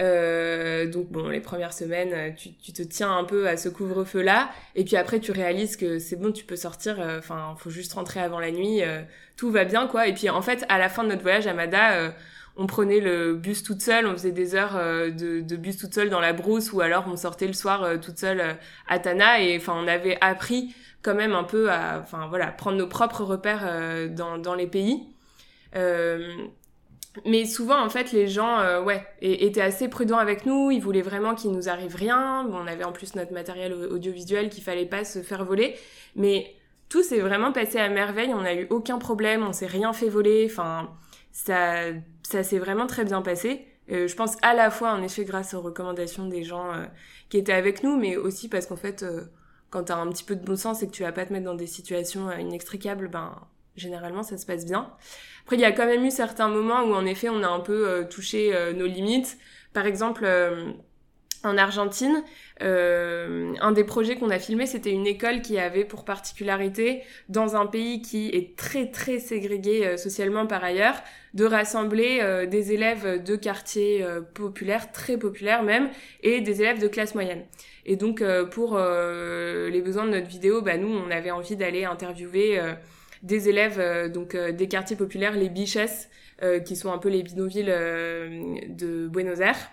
Euh, 0.00 0.86
donc 0.86 1.08
bon, 1.10 1.28
les 1.28 1.40
premières 1.40 1.72
semaines, 1.72 2.12
euh, 2.12 2.30
tu, 2.36 2.52
tu 2.54 2.72
te 2.72 2.82
tiens 2.82 3.16
un 3.16 3.24
peu 3.24 3.48
à 3.48 3.56
ce 3.56 3.68
couvre-feu-là, 3.68 4.50
et 4.74 4.84
puis 4.84 4.96
après 4.96 5.20
tu 5.20 5.30
réalises 5.30 5.76
que 5.76 5.98
c'est 5.98 6.16
bon, 6.16 6.32
tu 6.32 6.44
peux 6.44 6.56
sortir. 6.56 7.00
Euh, 7.00 7.18
enfin, 7.18 7.54
faut 7.58 7.70
juste 7.70 7.92
rentrer 7.92 8.20
avant 8.20 8.40
la 8.40 8.50
nuit, 8.50 8.82
euh, 8.82 9.02
tout 9.36 9.50
va 9.50 9.64
bien 9.64 9.86
quoi. 9.86 10.08
Et 10.08 10.14
puis 10.14 10.28
en 10.30 10.42
fait, 10.42 10.64
à 10.68 10.78
la 10.78 10.88
fin 10.88 11.04
de 11.04 11.08
notre 11.08 11.22
voyage 11.22 11.46
à 11.46 11.54
Mada, 11.54 12.12
on 12.56 12.66
prenait 12.66 13.00
le 13.00 13.34
bus 13.34 13.62
toute 13.62 13.82
seule, 13.82 14.06
on 14.06 14.12
faisait 14.12 14.32
des 14.32 14.54
heures 14.54 14.74
de, 14.74 15.40
de, 15.40 15.56
bus 15.56 15.76
toute 15.76 15.94
seule 15.94 16.10
dans 16.10 16.20
la 16.20 16.32
brousse, 16.32 16.72
ou 16.72 16.80
alors 16.80 17.04
on 17.08 17.16
sortait 17.16 17.46
le 17.46 17.52
soir 17.52 18.00
toute 18.00 18.18
seule 18.18 18.56
à 18.88 18.98
Tana, 18.98 19.40
et 19.40 19.56
enfin 19.56 19.74
on 19.76 19.88
avait 19.88 20.18
appris 20.20 20.74
quand 21.02 21.14
même 21.14 21.34
un 21.34 21.44
peu 21.44 21.70
à, 21.70 22.00
enfin 22.00 22.26
voilà, 22.28 22.46
prendre 22.48 22.78
nos 22.78 22.86
propres 22.86 23.24
repères 23.24 24.08
dans, 24.10 24.38
dans 24.38 24.54
les 24.54 24.66
pays. 24.66 25.02
Euh, 25.76 26.46
mais 27.24 27.46
souvent, 27.46 27.80
en 27.82 27.88
fait, 27.88 28.12
les 28.12 28.26
gens, 28.26 28.58
euh, 28.60 28.82
ouais, 28.82 29.06
étaient 29.20 29.60
assez 29.60 29.88
prudents 29.88 30.18
avec 30.18 30.46
nous. 30.46 30.70
Ils 30.70 30.80
voulaient 30.80 31.02
vraiment 31.02 31.34
qu'il 31.34 31.52
nous 31.52 31.68
arrive 31.68 31.94
rien. 31.94 32.46
on 32.50 32.66
avait 32.66 32.84
en 32.84 32.92
plus 32.92 33.14
notre 33.14 33.32
matériel 33.32 33.72
audiovisuel 33.72 34.50
qu'il 34.50 34.62
fallait 34.62 34.86
pas 34.86 35.04
se 35.04 35.22
faire 35.22 35.44
voler. 35.44 35.76
Mais 36.16 36.54
tout 36.88 37.02
s'est 37.02 37.20
vraiment 37.20 37.52
passé 37.52 37.78
à 37.78 37.88
merveille. 37.88 38.34
On 38.34 38.42
n'a 38.42 38.54
eu 38.54 38.66
aucun 38.70 38.98
problème. 38.98 39.44
On 39.44 39.52
s'est 39.52 39.66
rien 39.66 39.92
fait 39.92 40.08
voler. 40.08 40.48
Enfin, 40.50 40.90
ça, 41.32 41.92
ça 42.22 42.42
s'est 42.42 42.58
vraiment 42.58 42.86
très 42.86 43.04
bien 43.04 43.22
passé. 43.22 43.66
Euh, 43.90 44.08
je 44.08 44.16
pense 44.16 44.36
à 44.42 44.54
la 44.54 44.70
fois, 44.70 44.92
en 44.92 45.02
effet, 45.02 45.24
grâce 45.24 45.54
aux 45.54 45.60
recommandations 45.60 46.26
des 46.26 46.42
gens 46.42 46.72
euh, 46.72 46.86
qui 47.28 47.36
étaient 47.38 47.52
avec 47.52 47.82
nous, 47.82 47.96
mais 47.98 48.16
aussi 48.16 48.48
parce 48.48 48.66
qu'en 48.66 48.76
fait, 48.76 49.02
euh, 49.02 49.24
quand 49.70 49.84
t'as 49.84 49.96
un 49.96 50.08
petit 50.08 50.24
peu 50.24 50.36
de 50.36 50.44
bon 50.44 50.56
sens 50.56 50.82
et 50.82 50.86
que 50.86 50.92
tu 50.92 51.02
vas 51.02 51.12
pas 51.12 51.26
te 51.26 51.32
mettre 51.32 51.44
dans 51.44 51.54
des 51.54 51.66
situations 51.66 52.32
inextricables, 52.32 53.08
ben, 53.08 53.34
généralement, 53.76 54.22
ça 54.22 54.38
se 54.38 54.46
passe 54.46 54.64
bien. 54.64 54.90
Après, 55.44 55.56
il 55.56 55.60
y 55.60 55.64
a 55.64 55.72
quand 55.72 55.86
même 55.86 56.04
eu 56.04 56.10
certains 56.10 56.48
moments 56.48 56.82
où, 56.84 56.94
en 56.94 57.04
effet, 57.04 57.28
on 57.28 57.42
a 57.42 57.48
un 57.48 57.60
peu 57.60 57.86
euh, 57.86 58.04
touché 58.04 58.54
euh, 58.54 58.72
nos 58.72 58.86
limites. 58.86 59.36
Par 59.72 59.86
exemple, 59.86 60.22
euh, 60.24 60.70
en 61.42 61.58
Argentine, 61.58 62.22
un 62.60 63.72
des 63.72 63.84
projets 63.84 64.16
qu'on 64.16 64.30
a 64.30 64.38
filmé, 64.38 64.64
c'était 64.64 64.92
une 64.92 65.06
école 65.06 65.42
qui 65.42 65.58
avait 65.58 65.84
pour 65.84 66.06
particularité, 66.06 67.02
dans 67.28 67.54
un 67.54 67.66
pays 67.66 68.00
qui 68.00 68.28
est 68.28 68.56
très 68.56 68.90
très 68.90 69.18
ségrégué 69.18 69.98
socialement 69.98 70.46
par 70.46 70.64
ailleurs, 70.64 70.94
de 71.34 71.44
rassembler 71.44 72.46
des 72.50 72.72
élèves 72.72 73.22
de 73.22 73.36
quartiers 73.36 74.06
populaires, 74.32 74.90
très 74.90 75.18
populaires 75.18 75.62
même, 75.62 75.90
et 76.22 76.40
des 76.40 76.62
élèves 76.62 76.80
de 76.80 76.88
classe 76.88 77.14
moyenne. 77.14 77.44
Et 77.84 77.96
donc, 77.96 78.24
pour 78.52 78.78
les 78.78 79.82
besoins 79.82 80.06
de 80.06 80.12
notre 80.12 80.28
vidéo, 80.28 80.62
bah, 80.62 80.78
nous, 80.78 80.88
on 80.88 81.10
avait 81.10 81.30
envie 81.30 81.56
d'aller 81.56 81.84
interviewer 81.84 82.58
des 83.24 83.48
élèves 83.48 83.80
euh, 83.80 84.08
donc 84.08 84.34
euh, 84.34 84.52
des 84.52 84.68
quartiers 84.68 84.96
populaires, 84.96 85.34
les 85.34 85.48
bichesses, 85.48 86.08
euh, 86.42 86.60
qui 86.60 86.76
sont 86.76 86.92
un 86.92 86.98
peu 86.98 87.08
les 87.08 87.22
bidonvilles 87.22 87.64
de 87.64 89.08
Buenos 89.08 89.40
Aires. 89.40 89.70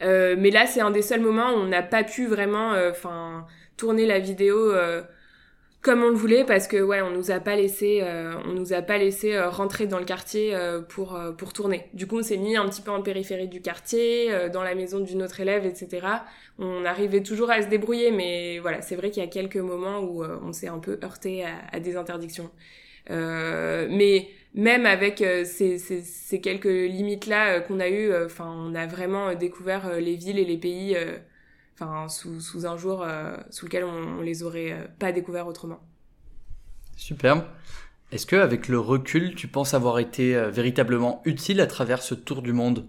mais 0.00 0.50
là, 0.50 0.66
c'est 0.66 0.80
un 0.80 0.90
des 0.90 1.02
seuls 1.02 1.20
moments 1.20 1.52
où 1.52 1.56
on 1.56 1.66
n'a 1.66 1.82
pas 1.82 2.04
pu 2.04 2.26
vraiment, 2.26 2.72
enfin, 2.90 3.46
tourner 3.76 4.06
la 4.06 4.18
vidéo 4.18 4.72
comme 5.82 6.02
on 6.02 6.10
le 6.10 6.14
voulait 6.14 6.44
parce 6.44 6.68
que 6.68 6.76
ouais 6.76 7.00
on 7.00 7.10
nous 7.10 7.30
a 7.30 7.40
pas 7.40 7.56
laissé 7.56 8.02
on 8.44 8.52
nous 8.52 8.74
a 8.74 8.82
pas 8.82 8.98
laissé 8.98 9.40
rentrer 9.40 9.86
dans 9.86 9.98
le 9.98 10.04
quartier 10.04 10.54
pour 10.88 11.18
pour 11.38 11.52
tourner. 11.52 11.88
Du 11.94 12.06
coup 12.06 12.18
on 12.18 12.22
s'est 12.22 12.36
mis 12.36 12.56
un 12.56 12.68
petit 12.68 12.82
peu 12.82 12.90
en 12.90 13.02
périphérie 13.02 13.48
du 13.48 13.62
quartier 13.62 14.50
dans 14.50 14.62
la 14.62 14.74
maison 14.74 15.00
d'une 15.00 15.22
autre 15.22 15.40
élève 15.40 15.64
etc 15.64 16.06
on 16.58 16.84
arrivait 16.84 17.22
toujours 17.22 17.50
à 17.50 17.62
se 17.62 17.68
débrouiller 17.68 18.10
mais 18.10 18.58
voilà 18.58 18.82
c'est 18.82 18.96
vrai 18.96 19.10
qu'il 19.10 19.22
y 19.22 19.26
a 19.26 19.30
quelques 19.30 19.56
moments 19.56 20.00
où 20.00 20.24
on 20.24 20.52
s'est 20.52 20.68
un 20.68 20.80
peu 20.80 20.98
heurté 21.02 21.46
à 21.72 21.80
des 21.80 21.96
interdictions. 21.96 22.50
euh, 22.50 22.89
mais 23.10 24.28
même 24.54 24.84
avec 24.86 25.22
euh, 25.22 25.44
ces, 25.44 25.78
ces, 25.78 26.02
ces, 26.02 26.40
quelques 26.40 26.64
limites-là 26.64 27.54
euh, 27.54 27.60
qu'on 27.60 27.78
a 27.78 27.88
eues, 27.88 28.12
enfin, 28.24 28.52
on 28.52 28.74
a 28.74 28.86
vraiment 28.86 29.34
découvert 29.34 30.00
les 30.00 30.16
villes 30.16 30.38
et 30.38 30.44
les 30.44 30.58
pays 30.58 30.96
enfin, 31.74 32.08
sous, 32.08 32.40
sous 32.40 32.66
un 32.66 32.76
jour 32.76 33.06
sous 33.50 33.66
lequel 33.66 33.84
on, 33.84 34.18
on 34.18 34.20
les 34.22 34.42
aurait 34.42 34.90
pas 34.98 35.12
découvert 35.12 35.46
autrement. 35.46 35.80
Superbe. 36.96 37.44
Est-ce 38.12 38.26
que, 38.26 38.36
avec 38.36 38.66
le 38.66 38.80
recul, 38.80 39.36
tu 39.36 39.46
penses 39.46 39.72
avoir 39.72 40.00
été 40.00 40.34
véritablement 40.50 41.22
utile 41.24 41.60
à 41.60 41.66
travers 41.66 42.02
ce 42.02 42.14
tour 42.14 42.42
du 42.42 42.52
monde? 42.52 42.88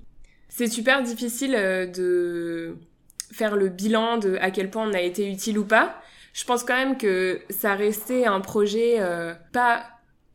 C'est 0.49 0.67
super 0.67 1.03
difficile 1.03 1.51
de 1.51 2.75
faire 3.31 3.55
le 3.55 3.69
bilan 3.69 4.17
de 4.17 4.35
à 4.41 4.49
quel 4.49 4.69
point 4.69 4.89
on 4.89 4.93
a 4.93 4.99
été 4.99 5.31
utile 5.31 5.59
ou 5.59 5.65
pas. 5.65 6.01
Je 6.33 6.43
pense 6.43 6.63
quand 6.63 6.75
même 6.75 6.97
que 6.97 7.39
ça 7.49 7.75
restait 7.75 8.25
un 8.25 8.41
projet 8.41 8.97
pas 9.53 9.85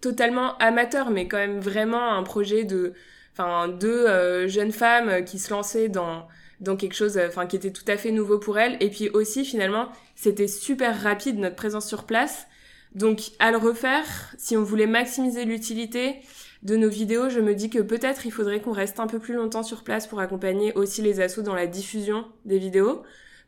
totalement 0.08 0.56
amateur, 0.58 1.10
mais 1.10 1.26
quand 1.26 1.38
même 1.38 1.58
vraiment 1.58 2.14
un 2.14 2.22
projet 2.22 2.64
de, 2.64 2.92
enfin, 3.32 3.68
deux 3.68 4.06
euh, 4.06 4.46
jeunes 4.46 4.72
femmes 4.72 5.24
qui 5.24 5.38
se 5.38 5.50
lançaient 5.50 5.88
dans 5.88 6.26
dans 6.60 6.76
quelque 6.76 6.94
chose, 6.94 7.18
enfin, 7.18 7.44
qui 7.46 7.56
était 7.56 7.70
tout 7.70 7.84
à 7.86 7.98
fait 7.98 8.12
nouveau 8.12 8.38
pour 8.38 8.58
elles. 8.58 8.78
Et 8.80 8.88
puis 8.88 9.10
aussi, 9.10 9.44
finalement, 9.44 9.88
c'était 10.14 10.48
super 10.48 11.02
rapide 11.02 11.38
notre 11.38 11.56
présence 11.56 11.86
sur 11.86 12.04
place. 12.04 12.46
Donc, 12.94 13.20
à 13.40 13.50
le 13.50 13.58
refaire, 13.58 14.06
si 14.38 14.56
on 14.56 14.62
voulait 14.62 14.86
maximiser 14.86 15.44
l'utilité 15.44 16.16
de 16.62 16.76
nos 16.76 16.88
vidéos, 16.88 17.28
je 17.28 17.40
me 17.40 17.54
dis 17.54 17.68
que 17.68 17.80
peut-être 17.80 18.24
il 18.24 18.30
faudrait 18.30 18.62
qu'on 18.62 18.72
reste 18.72 19.00
un 19.00 19.06
peu 19.06 19.18
plus 19.18 19.34
longtemps 19.34 19.62
sur 19.62 19.84
place 19.84 20.06
pour 20.06 20.20
accompagner 20.20 20.72
aussi 20.72 21.02
les 21.02 21.20
assos 21.20 21.42
dans 21.42 21.54
la 21.54 21.66
diffusion 21.66 22.24
des 22.46 22.58
vidéos 22.58 23.02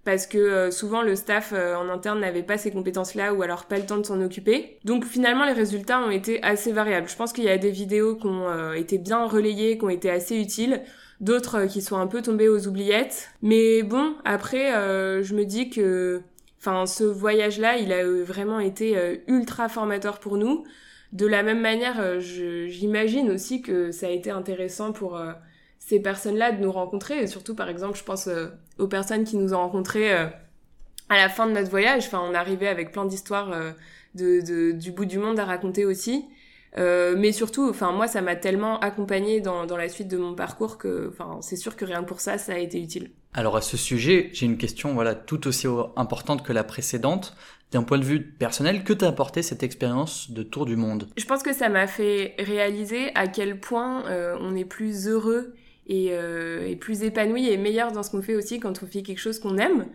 parce 0.09 0.27
que 0.27 0.39
euh, 0.39 0.71
souvent 0.71 1.03
le 1.03 1.15
staff 1.17 1.53
euh, 1.53 1.77
en 1.77 1.91
interne 1.91 2.21
n'avait 2.21 2.43
pas 2.43 2.57
ces 2.57 2.71
compétences-là 2.71 3.35
ou 3.35 3.43
alors 3.43 3.67
pas 3.67 3.77
le 3.77 3.85
temps 3.85 3.99
de 3.99 4.07
s'en 4.07 4.23
occuper. 4.23 4.79
Donc 4.87 5.05
finalement 5.05 5.45
les 5.45 5.53
résultats 5.53 6.01
ont 6.01 6.09
été 6.09 6.43
assez 6.43 6.73
variables. 6.73 7.11
Je 7.11 7.15
pense 7.15 7.35
qu'il 7.35 7.45
y 7.45 7.51
a 7.51 7.59
des 7.59 7.71
vidéos 7.71 8.17
qui 8.17 8.27
ont 8.27 8.49
euh, 8.49 8.73
été 8.73 8.97
bien 8.97 9.27
relayées, 9.27 9.77
qui 9.77 9.85
ont 9.85 9.91
été 9.91 10.11
assez 10.11 10.41
utiles, 10.41 10.81
d'autres 11.21 11.67
qui 11.67 11.83
sont 11.83 11.99
un 11.99 12.07
peu 12.07 12.23
tombées 12.23 12.49
aux 12.49 12.67
oubliettes. 12.67 13.29
Mais 13.43 13.83
bon, 13.83 14.15
après 14.25 14.73
je 15.23 15.35
me 15.35 15.45
dis 15.45 15.69
que 15.69 16.23
ce 16.87 17.05
voyage-là, 17.05 17.77
il 17.77 17.93
a 17.93 18.03
vraiment 18.23 18.61
été 18.61 19.21
ultra 19.27 19.69
formateur 19.69 20.21
pour 20.21 20.39
nous. 20.39 20.65
De 21.13 21.27
la 21.27 21.43
même 21.43 21.61
manière, 21.61 22.19
j'imagine 22.19 23.31
aussi 23.31 23.61
que 23.61 23.91
ça 23.93 24.07
a 24.07 24.11
été 24.11 24.31
intéressant 24.31 24.93
pour 24.93 25.21
ces 25.89 26.01
personnes-là 26.01 26.53
de 26.53 26.63
nous 26.63 26.71
rencontrer. 26.71 27.23
Et 27.23 27.27
surtout, 27.27 27.55
par 27.55 27.69
exemple, 27.69 27.97
je 27.97 28.05
pense 28.05 28.29
euh, 28.29 28.49
aux 28.79 28.89
personnes 28.89 29.25
qui 29.25 29.37
nous 29.37 29.55
ont 29.55 29.59
rencontrés 29.59 30.13
euh, 30.13 30.27
à 31.09 31.17
la 31.17 31.31
fin 31.31 31.47
de 31.47 31.53
notre 31.53 31.71
voyage. 31.71 32.05
Enfin, 32.07 32.23
on 32.23 32.35
arrivait 32.35 32.69
avec 32.69 32.93
plein 32.93 33.07
d'histoires 33.07 33.53
euh, 33.53 33.71
de, 34.15 34.43
de, 34.43 34.73
du 34.73 34.93
bout 34.93 35.07
du 35.07 35.19
monde 35.19 35.41
à 35.41 35.47
raconter 35.47 35.87
aussi. 35.87 36.27
mais 36.77 37.33
surtout, 37.33 37.71
enfin 37.71 37.93
moi, 37.93 38.07
ça 38.07 38.21
m'a 38.21 38.37
tellement 38.37 38.79
accompagné 38.81 39.41
dans, 39.41 39.65
dans 39.65 39.79
la 39.79 39.89
suite 39.89 40.09
de 40.09 40.19
mon 40.19 40.35
parcours 40.35 40.77
que, 40.77 41.09
enfin, 41.11 41.39
c'est 41.41 41.57
sûr 41.57 41.75
que 41.75 41.87
rien 41.87 42.03
que 42.03 42.09
pour 42.09 42.21
ça, 42.21 42.37
ça 42.37 42.53
a 42.53 42.59
été 42.59 42.81
utile. 42.81 43.11
Alors 43.33 43.57
à 43.57 43.63
ce 43.63 43.77
sujet, 43.79 44.29
j'ai 44.35 44.45
une 44.45 44.59
question, 44.59 44.93
voilà, 44.93 45.15
tout 45.15 45.49
aussi 45.49 45.67
importante 45.97 46.45
que 46.45 46.53
la 46.53 46.65
précédente. 46.65 47.35
D'un 47.71 47.83
point 47.83 47.99
de 47.99 48.05
vue 48.05 48.23
personnel, 48.23 48.83
que 48.83 48.95
t'a 48.95 49.09
apporté 49.09 49.43
cette 49.43 49.63
expérience 49.63 50.31
de 50.31 50.43
tour 50.43 50.65
du 50.65 50.77
monde? 50.77 51.07
Je 51.19 51.27
pense 51.27 51.43
que 51.43 51.53
ça 51.53 51.69
m'a 51.69 51.87
fait 51.87 52.35
réaliser 52.39 53.11
à 53.15 53.27
quel 53.27 53.61
point 53.61 54.05
on 54.41 54.57
est 54.57 54.65
plus 54.65 55.07
heureux 55.07 55.55
et, 55.89 56.09
euh, 56.13 56.75
plus 56.77 57.03
épanoui 57.03 57.49
et 57.49 57.57
meilleur 57.57 57.93
dans 57.93 58.03
ce 58.03 58.11
qu'on 58.11 58.23
fait 58.23 58.35
aussi 58.35 58.61
quand 58.61 58.83
on 58.83 58.87
fait 58.87 59.03
quelque 59.03 59.19
chose 59.19 59.39
qu'on 59.39 59.59
aime. 59.59 59.87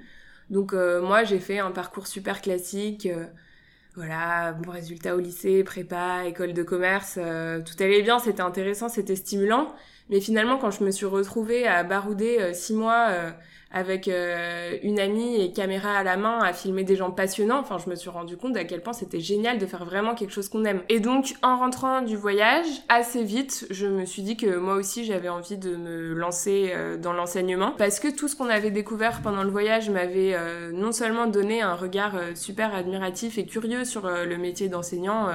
Donc 0.49 0.73
euh, 0.73 1.01
moi 1.01 1.23
j'ai 1.23 1.39
fait 1.39 1.59
un 1.59 1.71
parcours 1.71 2.07
super 2.07 2.41
classique, 2.41 3.05
euh, 3.05 3.25
voilà, 3.95 4.53
bon 4.53 4.71
résultat 4.71 5.15
au 5.15 5.19
lycée, 5.19 5.63
prépa, 5.63 6.25
école 6.25 6.53
de 6.53 6.63
commerce, 6.63 7.13
tout 7.15 7.83
allait 7.83 8.01
bien, 8.01 8.19
c'était 8.19 8.41
intéressant, 8.41 8.89
c'était 8.89 9.15
stimulant. 9.15 9.73
Mais 10.09 10.19
finalement, 10.19 10.57
quand 10.57 10.71
je 10.71 10.83
me 10.83 10.91
suis 10.91 11.05
retrouvée 11.05 11.67
à 11.67 11.83
barouder 11.83 12.53
six 12.53 12.73
mois 12.73 13.33
avec 13.73 14.07
euh, 14.07 14.77
une 14.83 14.99
amie 14.99 15.41
et 15.41 15.51
caméra 15.51 15.97
à 15.97 16.03
la 16.03 16.15
main 16.15 16.39
à 16.39 16.53
filmer 16.53 16.83
des 16.83 16.95
gens 16.95 17.09
passionnants. 17.09 17.59
Enfin, 17.59 17.79
je 17.83 17.89
me 17.89 17.95
suis 17.95 18.09
rendu 18.09 18.37
compte 18.37 18.55
à 18.55 18.63
quel 18.63 18.81
point 18.81 18.93
c'était 18.93 19.19
génial 19.19 19.57
de 19.57 19.65
faire 19.65 19.83
vraiment 19.83 20.13
quelque 20.13 20.31
chose 20.31 20.47
qu'on 20.47 20.63
aime. 20.63 20.81
Et 20.89 20.99
donc, 20.99 21.33
en 21.41 21.57
rentrant 21.57 22.03
du 22.03 22.15
voyage, 22.15 22.67
assez 22.87 23.23
vite, 23.23 23.65
je 23.71 23.87
me 23.87 24.05
suis 24.05 24.21
dit 24.21 24.37
que 24.37 24.57
moi 24.57 24.75
aussi 24.75 25.03
j'avais 25.05 25.29
envie 25.29 25.57
de 25.57 25.75
me 25.75 26.13
lancer 26.13 26.71
euh, 26.73 26.97
dans 26.97 27.13
l'enseignement 27.13 27.73
parce 27.75 27.99
que 27.99 28.15
tout 28.15 28.27
ce 28.27 28.35
qu'on 28.35 28.49
avait 28.49 28.71
découvert 28.71 29.21
pendant 29.23 29.43
le 29.43 29.49
voyage 29.49 29.89
m'avait 29.89 30.35
euh, 30.35 30.71
non 30.71 30.91
seulement 30.91 31.25
donné 31.25 31.63
un 31.63 31.73
regard 31.73 32.13
super 32.35 32.75
admiratif 32.75 33.39
et 33.39 33.45
curieux 33.47 33.85
sur 33.85 34.07
le 34.07 34.37
métier 34.37 34.69
d'enseignant. 34.69 35.29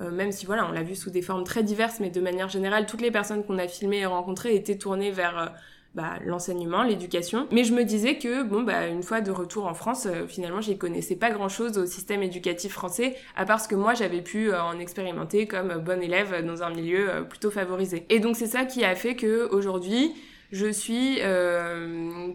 Même 0.00 0.32
si 0.32 0.46
voilà, 0.46 0.66
on 0.66 0.72
l'a 0.72 0.82
vu 0.82 0.96
sous 0.96 1.10
des 1.10 1.22
formes 1.22 1.44
très 1.44 1.62
diverses, 1.62 2.00
mais 2.00 2.10
de 2.10 2.20
manière 2.20 2.48
générale, 2.48 2.86
toutes 2.86 3.02
les 3.02 3.10
personnes 3.10 3.44
qu'on 3.44 3.58
a 3.58 3.68
filmées 3.68 4.00
et 4.00 4.06
rencontrées 4.06 4.54
étaient 4.54 4.78
tournées 4.78 5.10
vers 5.10 5.52
bah, 5.94 6.20
l'enseignement, 6.24 6.84
l'éducation. 6.84 7.48
Mais 7.50 7.64
je 7.64 7.74
me 7.74 7.82
disais 7.82 8.16
que, 8.16 8.44
bon, 8.44 8.62
bah, 8.62 8.86
une 8.86 9.02
fois 9.02 9.20
de 9.20 9.32
retour 9.32 9.66
en 9.66 9.74
France, 9.74 10.06
euh, 10.06 10.26
finalement, 10.28 10.60
j'y 10.60 10.78
connaissais 10.78 11.16
pas 11.16 11.30
grand 11.30 11.48
chose 11.48 11.78
au 11.78 11.86
système 11.86 12.22
éducatif 12.22 12.72
français, 12.72 13.16
à 13.34 13.44
part 13.44 13.60
ce 13.60 13.66
que 13.66 13.74
moi 13.74 13.94
j'avais 13.94 14.22
pu 14.22 14.52
euh, 14.52 14.62
en 14.62 14.78
expérimenter 14.78 15.48
comme 15.48 15.78
bon 15.78 16.00
élève 16.00 16.46
dans 16.46 16.62
un 16.62 16.70
milieu 16.70 17.10
euh, 17.10 17.22
plutôt 17.22 17.50
favorisé. 17.50 18.06
Et 18.08 18.20
donc, 18.20 18.36
c'est 18.36 18.46
ça 18.46 18.66
qui 18.66 18.84
a 18.84 18.94
fait 18.94 19.16
que 19.16 19.48
aujourd'hui, 19.50 20.14
je 20.52 20.70
suis 20.70 21.20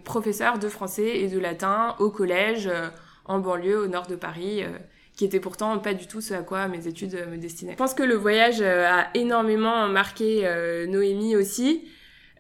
professeur 0.05 0.57
de 0.57 0.69
français 0.69 1.19
et 1.19 1.27
de 1.27 1.37
latin 1.37 1.95
au 1.99 2.09
collège, 2.09 2.69
en 3.25 3.39
banlieue, 3.39 3.77
au 3.77 3.87
nord 3.87 4.07
de 4.07 4.15
Paris 4.15 4.63
qui 5.15 5.25
était 5.25 5.39
pourtant 5.39 5.77
pas 5.79 5.93
du 5.93 6.07
tout 6.07 6.21
ce 6.21 6.33
à 6.33 6.41
quoi 6.41 6.67
mes 6.67 6.87
études 6.87 7.17
me 7.31 7.37
destinaient. 7.37 7.73
Je 7.73 7.77
pense 7.77 7.93
que 7.93 8.03
le 8.03 8.15
voyage 8.15 8.61
a 8.61 9.07
énormément 9.13 9.87
marqué 9.87 10.43
Noémie 10.87 11.35
aussi, 11.35 11.83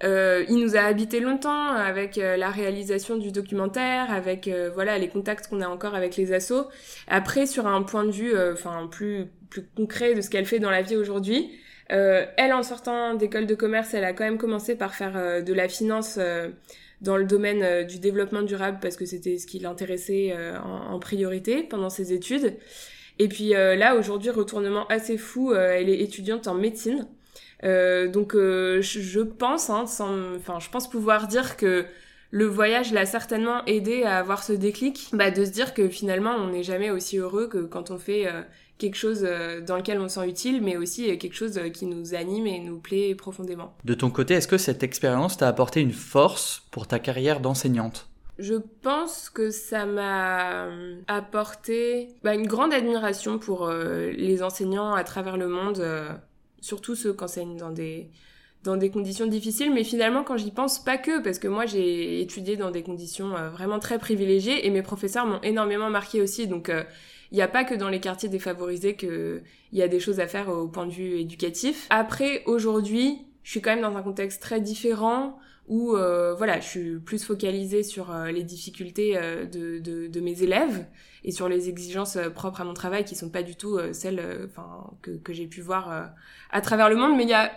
euh, 0.03 0.43
il 0.49 0.57
nous 0.57 0.75
a 0.75 0.81
habité 0.81 1.21
longtemps 1.21 1.69
avec 1.69 2.17
euh, 2.17 2.35
la 2.35 2.49
réalisation 2.49 3.17
du 3.17 3.31
documentaire, 3.31 4.11
avec 4.11 4.47
euh, 4.47 4.69
voilà 4.73 4.97
les 4.97 5.07
contacts 5.07 5.47
qu'on 5.47 5.61
a 5.61 5.67
encore 5.67 5.95
avec 5.95 6.17
les 6.17 6.33
assos. 6.33 6.67
Après, 7.07 7.45
sur 7.45 7.65
un 7.67 7.81
point 7.81 8.03
de 8.03 8.11
vue, 8.11 8.33
enfin 8.51 8.87
plus 8.91 9.27
plus 9.49 9.65
concret 9.75 10.13
de 10.13 10.21
ce 10.21 10.29
qu'elle 10.29 10.45
fait 10.45 10.59
dans 10.59 10.69
la 10.69 10.81
vie 10.81 10.97
aujourd'hui, 10.97 11.49
elle 11.87 12.51
en 12.51 12.63
sortant 12.63 13.13
d'école 13.13 13.45
de 13.45 13.55
commerce, 13.55 13.93
elle 13.93 14.03
a 14.03 14.11
quand 14.11 14.25
même 14.25 14.39
commencé 14.39 14.75
par 14.75 14.95
faire 14.95 15.43
de 15.43 15.53
la 15.53 15.69
finance 15.69 16.19
dans 17.01 17.17
le 17.17 17.25
domaine 17.25 17.85
du 17.85 17.99
développement 17.99 18.41
durable 18.41 18.79
parce 18.81 18.95
que 18.95 19.05
c'était 19.05 19.37
ce 19.37 19.47
qui 19.47 19.59
l'intéressait 19.59 20.33
en, 20.63 20.93
en, 20.93 20.99
priorité 20.99 21.63
pendant 21.63 21.89
ses 21.89 22.13
études. 22.13 22.55
Et 23.19 23.27
puis 23.27 23.49
là, 23.49 23.95
aujourd'hui, 23.95 24.29
retournement 24.29 24.87
assez 24.87 25.17
fou, 25.17 25.53
elle 25.53 25.89
est 25.89 25.99
étudiante 25.99 26.47
en 26.47 26.55
médecine. 26.55 27.07
Euh, 27.63 28.07
donc 28.07 28.35
euh, 28.35 28.81
je 28.81 29.21
pense, 29.21 29.69
hein, 29.69 29.85
enfin 30.37 30.59
je 30.59 30.69
pense 30.69 30.89
pouvoir 30.89 31.27
dire 31.27 31.57
que 31.57 31.85
le 32.31 32.45
voyage 32.45 32.91
l'a 32.91 33.05
certainement 33.05 33.63
aidé 33.65 34.03
à 34.03 34.17
avoir 34.17 34.43
ce 34.43 34.53
déclic, 34.53 35.09
bah, 35.13 35.31
de 35.31 35.45
se 35.45 35.51
dire 35.51 35.73
que 35.73 35.87
finalement 35.87 36.35
on 36.35 36.49
n'est 36.49 36.63
jamais 36.63 36.91
aussi 36.91 37.17
heureux 37.17 37.47
que 37.47 37.59
quand 37.59 37.91
on 37.91 37.97
fait 37.97 38.27
euh, 38.27 38.41
quelque 38.77 38.95
chose 38.95 39.27
dans 39.65 39.77
lequel 39.77 39.99
on 39.99 40.09
se 40.09 40.15
sent 40.15 40.27
utile, 40.27 40.61
mais 40.61 40.77
aussi 40.77 41.17
quelque 41.17 41.33
chose 41.33 41.59
qui 41.73 41.85
nous 41.85 42.13
anime 42.13 42.45
et 42.47 42.59
nous 42.59 42.77
plaît 42.77 43.15
profondément. 43.15 43.73
De 43.85 43.93
ton 43.93 44.09
côté, 44.09 44.33
est-ce 44.33 44.47
que 44.47 44.57
cette 44.57 44.83
expérience 44.83 45.37
t'a 45.37 45.47
apporté 45.47 45.81
une 45.81 45.93
force 45.93 46.63
pour 46.71 46.87
ta 46.87 46.99
carrière 46.99 47.39
d'enseignante? 47.39 48.07
Je 48.37 48.55
pense 48.81 49.29
que 49.29 49.49
ça 49.49 49.85
m'a 49.85 50.67
apporté 51.07 52.09
bah, 52.23 52.35
une 52.35 52.47
grande 52.47 52.73
admiration 52.73 53.39
pour 53.39 53.69
les 53.69 54.43
enseignants 54.43 54.93
à 54.93 55.05
travers 55.05 55.37
le 55.37 55.47
monde 55.47 55.81
surtout 56.65 56.95
ceux 56.95 57.13
qui 57.13 57.23
enseignent 57.23 57.57
dans 57.57 57.71
des 57.71 58.09
dans 58.63 58.77
des 58.77 58.89
conditions 58.89 59.27
difficiles, 59.27 59.71
mais 59.71 59.83
finalement 59.83 60.23
quand 60.23 60.37
j'y 60.37 60.49
pense, 60.49 60.83
pas 60.83 60.97
que, 60.97 61.21
parce 61.21 61.37
que 61.37 61.47
moi 61.47 61.67
j'ai 61.67 62.19
étudié 62.19 62.57
dans 62.57 62.71
des 62.71 62.81
conditions 62.81 63.37
euh, 63.37 63.51
vraiment 63.51 63.77
très 63.77 63.99
privilégiées 63.99 64.65
et 64.65 64.71
mes 64.71 64.81
professeurs 64.81 65.27
m'ont 65.27 65.39
énormément 65.43 65.91
marqué 65.91 66.19
aussi, 66.19 66.47
donc 66.47 66.69
euh, 66.69 66.83
il 67.31 67.35
n'y 67.35 67.41
a 67.41 67.47
pas 67.47 67.63
que 67.63 67.75
dans 67.75 67.89
les 67.89 67.99
quartiers 67.99 68.29
défavorisés 68.29 68.95
qu'il 68.95 69.43
y 69.73 69.81
a 69.81 69.87
des 69.87 69.99
choses 69.99 70.19
à 70.19 70.27
faire 70.27 70.49
au 70.49 70.67
point 70.67 70.85
de 70.85 70.91
vue 70.91 71.19
éducatif. 71.19 71.87
Après, 71.89 72.43
aujourd'hui, 72.45 73.25
je 73.43 73.51
suis 73.51 73.61
quand 73.61 73.71
même 73.71 73.81
dans 73.81 73.95
un 73.95 74.03
contexte 74.03 74.41
très 74.41 74.61
différent 74.61 75.37
où 75.67 75.95
euh, 75.95 76.35
voilà, 76.35 76.59
je 76.59 76.67
suis 76.67 76.99
plus 76.99 77.23
focalisée 77.23 77.81
sur 77.81 78.13
les 78.13 78.43
difficultés 78.43 79.15
de, 79.51 79.79
de, 79.79 80.19
mes 80.19 80.43
élèves 80.43 80.85
et 81.23 81.31
sur 81.31 81.49
les 81.49 81.69
exigences 81.69 82.19
propres 82.35 82.61
à 82.61 82.65
mon 82.65 82.75
travail 82.75 83.03
qui 83.03 83.15
sont 83.15 83.31
pas 83.31 83.41
du 83.41 83.55
tout 83.55 83.79
celles 83.91 84.47
que, 85.01 85.11
que 85.11 85.33
j'ai 85.33 85.47
pu 85.47 85.61
voir 85.61 86.11
à 86.51 86.61
travers 86.61 86.87
le 86.87 86.95
monde, 86.95 87.17
mais 87.17 87.23
il 87.23 87.29
y 87.29 87.33
a 87.33 87.51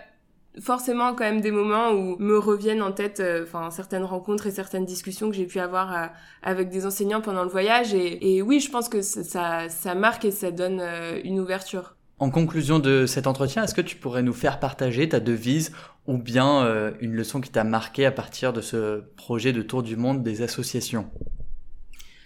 forcément 0.59 1.13
quand 1.13 1.23
même 1.23 1.41
des 1.41 1.51
moments 1.51 1.91
où 1.91 2.17
me 2.19 2.37
reviennent 2.37 2.81
en 2.81 2.91
tête 2.91 3.19
euh, 3.19 3.43
enfin 3.43 3.69
certaines 3.71 4.03
rencontres 4.03 4.47
et 4.47 4.51
certaines 4.51 4.85
discussions 4.85 5.29
que 5.29 5.35
j'ai 5.35 5.45
pu 5.45 5.59
avoir 5.59 5.93
euh, 5.93 6.07
avec 6.41 6.69
des 6.69 6.85
enseignants 6.85 7.21
pendant 7.21 7.43
le 7.43 7.49
voyage. 7.49 7.93
Et, 7.93 8.35
et, 8.35 8.41
oui 8.41 8.59
je 8.59 8.71
pense 8.71 8.89
que 8.89 9.01
ça, 9.01 9.69
ça 9.69 9.95
marque 9.95 10.25
et 10.25 10.31
ça 10.31 10.51
donne 10.51 10.79
euh, 10.81 11.19
une 11.23 11.39
ouverture. 11.39 11.95
En 12.17 12.31
conclusion 12.31 12.79
de 12.79 13.05
cet 13.05 13.27
entretien, 13.27 13.63
est-ce 13.63 13.75
que 13.75 13.81
tu 13.81 13.95
pourrais 13.95 14.23
nous 14.23 14.33
faire 14.33 14.59
partager 14.59 15.07
ta 15.07 15.21
devise 15.21 15.71
ou 16.05 16.17
bien 16.17 16.93
une 16.99 17.13
leçon 17.13 17.39
qui 17.39 17.49
t'a 17.49 17.63
marqué 17.63 18.05
à 18.05 18.11
partir 18.11 18.51
de 18.51 18.59
ce 18.59 19.03
projet 19.15 19.53
de 19.53 19.61
tour 19.61 19.83
du 19.83 19.95
monde 19.95 20.21
des 20.21 20.41
associations? 20.41 21.09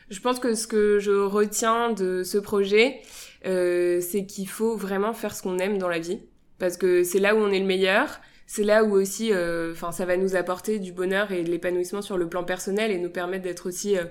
Je 0.09 0.19
pense 0.19 0.39
que 0.39 0.55
ce 0.55 0.65
que 0.65 0.97
je 0.97 1.12
retiens 1.12 1.91
de 1.91 2.23
ce 2.23 2.39
projet, 2.39 3.01
c'est 3.43 4.25
qu'il 4.27 4.49
faut 4.49 4.75
vraiment 4.75 5.13
faire 5.13 5.36
ce 5.36 5.43
qu'on 5.43 5.59
aime 5.59 5.77
dans 5.77 5.89
la 5.89 5.99
vie 5.99 6.21
parce 6.63 6.78
que 6.78 7.04
c'est 7.04 7.19
là 7.19 7.36
où 7.36 7.39
on 7.39 7.52
est 7.52 7.60
le 7.60 7.65
meilleur. 7.65 8.21
C'est 8.47 8.63
là 8.63 8.86
où 8.86 8.93
aussi, 8.93 9.34
euh, 9.34 9.73
enfin, 9.73 9.91
ça 9.91 10.06
va 10.06 10.15
nous 10.15 10.38
apporter 10.38 10.80
du 10.80 10.93
bonheur 10.93 11.34
et 11.34 11.43
de 11.43 11.52
l'épanouissement 11.52 12.02
sur 12.02 12.15
le 12.17 12.30
plan 12.30 12.45
personnel 12.45 12.89
et 12.89 12.99
nous 12.99 13.10
permettre 13.10 13.43
d'être 13.43 13.67
aussi 13.67 13.97
euh, 13.97 14.06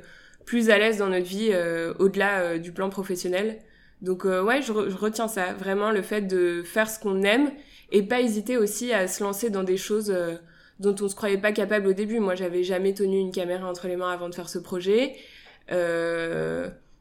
plus 0.44 0.68
à 0.68 0.76
l'aise 0.76 0.98
dans 0.98 1.08
notre 1.08 1.24
vie 1.24 1.48
euh, 1.50 1.94
au-delà 1.98 2.58
du 2.58 2.70
plan 2.70 2.90
professionnel. 2.90 3.56
Donc 4.02 4.24
ouais, 4.24 4.60
je, 4.60 4.70
retiens 4.70 5.28
ça, 5.28 5.54
vraiment 5.54 5.92
le 5.92 6.02
fait 6.02 6.20
de 6.20 6.62
faire 6.62 6.90
ce 6.90 7.00
qu'on 7.00 7.22
aime 7.22 7.52
et 7.90 8.02
pas 8.02 8.20
hésiter 8.20 8.58
aussi 8.58 8.92
à 8.92 9.08
se 9.08 9.24
lancer 9.24 9.48
dans 9.48 9.64
des 9.64 9.78
choses 9.78 10.14
dont 10.78 10.94
on 11.00 11.08
se 11.08 11.14
croyait 11.14 11.38
pas 11.38 11.52
capable 11.52 11.86
au 11.86 11.94
début. 11.94 12.18
Moi, 12.18 12.34
j'avais 12.34 12.64
jamais 12.64 12.92
tenu 12.92 13.18
une 13.18 13.32
caméra 13.32 13.66
entre 13.66 13.88
les 13.88 13.96
mains 13.96 14.12
avant 14.12 14.28
de 14.28 14.34
faire 14.34 14.50
ce 14.50 14.58
projet. 14.58 15.14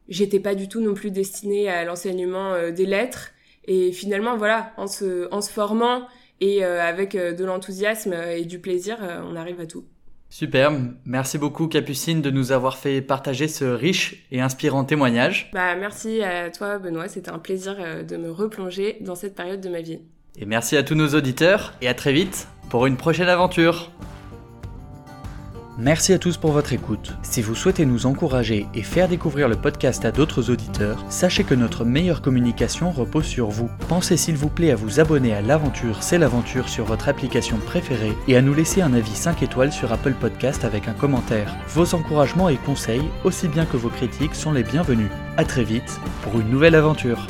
J'étais 0.07 0.39
pas 0.39 0.55
du 0.55 0.69
tout 0.69 0.79
non 0.79 0.93
plus 0.93 1.11
destinée 1.11 1.67
à 1.69 1.83
l'enseignement 1.83 2.71
des 2.71 2.85
lettres. 2.85 3.31
Et 3.65 3.91
finalement, 3.91 4.37
voilà, 4.37 4.73
en 4.77 4.87
se, 4.87 5.27
en 5.31 5.41
se 5.41 5.51
formant 5.51 6.07
et 6.41 6.65
euh, 6.65 6.81
avec 6.81 7.15
euh, 7.15 7.33
de 7.33 7.45
l'enthousiasme 7.45 8.13
et 8.13 8.45
du 8.45 8.59
plaisir, 8.59 8.97
euh, 9.01 9.21
on 9.23 9.35
arrive 9.35 9.59
à 9.61 9.65
tout. 9.65 9.85
Super, 10.29 10.71
merci 11.05 11.37
beaucoup 11.37 11.67
Capucine 11.67 12.21
de 12.21 12.31
nous 12.31 12.53
avoir 12.53 12.77
fait 12.77 13.01
partager 13.01 13.49
ce 13.49 13.65
riche 13.65 14.25
et 14.31 14.39
inspirant 14.39 14.85
témoignage. 14.85 15.51
Bah 15.53 15.75
merci 15.75 16.23
à 16.23 16.49
toi 16.49 16.79
Benoît, 16.79 17.09
c'était 17.09 17.31
un 17.31 17.37
plaisir 17.37 17.75
de 18.07 18.15
me 18.15 18.31
replonger 18.31 18.95
dans 19.01 19.15
cette 19.15 19.35
période 19.35 19.59
de 19.59 19.67
ma 19.67 19.81
vie. 19.81 19.99
Et 20.39 20.45
merci 20.45 20.77
à 20.77 20.83
tous 20.83 20.95
nos 20.95 21.09
auditeurs 21.09 21.73
et 21.81 21.89
à 21.89 21.93
très 21.93 22.13
vite 22.13 22.47
pour 22.69 22.85
une 22.85 22.95
prochaine 22.95 23.27
aventure. 23.27 23.91
Merci 25.81 26.13
à 26.13 26.19
tous 26.19 26.37
pour 26.37 26.51
votre 26.51 26.73
écoute. 26.73 27.17
Si 27.23 27.41
vous 27.41 27.55
souhaitez 27.55 27.87
nous 27.87 28.05
encourager 28.05 28.67
et 28.75 28.83
faire 28.83 29.07
découvrir 29.07 29.49
le 29.49 29.55
podcast 29.55 30.05
à 30.05 30.11
d'autres 30.11 30.51
auditeurs, 30.51 31.03
sachez 31.09 31.43
que 31.43 31.55
notre 31.55 31.85
meilleure 31.85 32.21
communication 32.21 32.91
repose 32.91 33.25
sur 33.25 33.47
vous. 33.47 33.67
Pensez 33.87 34.15
s'il 34.15 34.37
vous 34.37 34.49
plaît 34.49 34.69
à 34.69 34.75
vous 34.75 34.99
abonner 34.99 35.33
à 35.33 35.41
l'aventure 35.41 36.03
C'est 36.03 36.19
l'aventure 36.19 36.69
sur 36.69 36.85
votre 36.85 37.09
application 37.09 37.57
préférée 37.57 38.13
et 38.27 38.37
à 38.37 38.43
nous 38.43 38.53
laisser 38.53 38.83
un 38.83 38.93
avis 38.93 39.15
5 39.15 39.41
étoiles 39.41 39.71
sur 39.71 39.91
Apple 39.91 40.13
Podcast 40.13 40.65
avec 40.65 40.87
un 40.87 40.93
commentaire. 40.93 41.51
Vos 41.69 41.95
encouragements 41.95 42.49
et 42.49 42.57
conseils, 42.57 43.09
aussi 43.23 43.47
bien 43.47 43.65
que 43.65 43.77
vos 43.77 43.89
critiques, 43.89 44.35
sont 44.35 44.51
les 44.51 44.63
bienvenus. 44.63 45.09
A 45.37 45.45
très 45.45 45.63
vite 45.63 45.99
pour 46.21 46.39
une 46.39 46.51
nouvelle 46.51 46.75
aventure. 46.75 47.25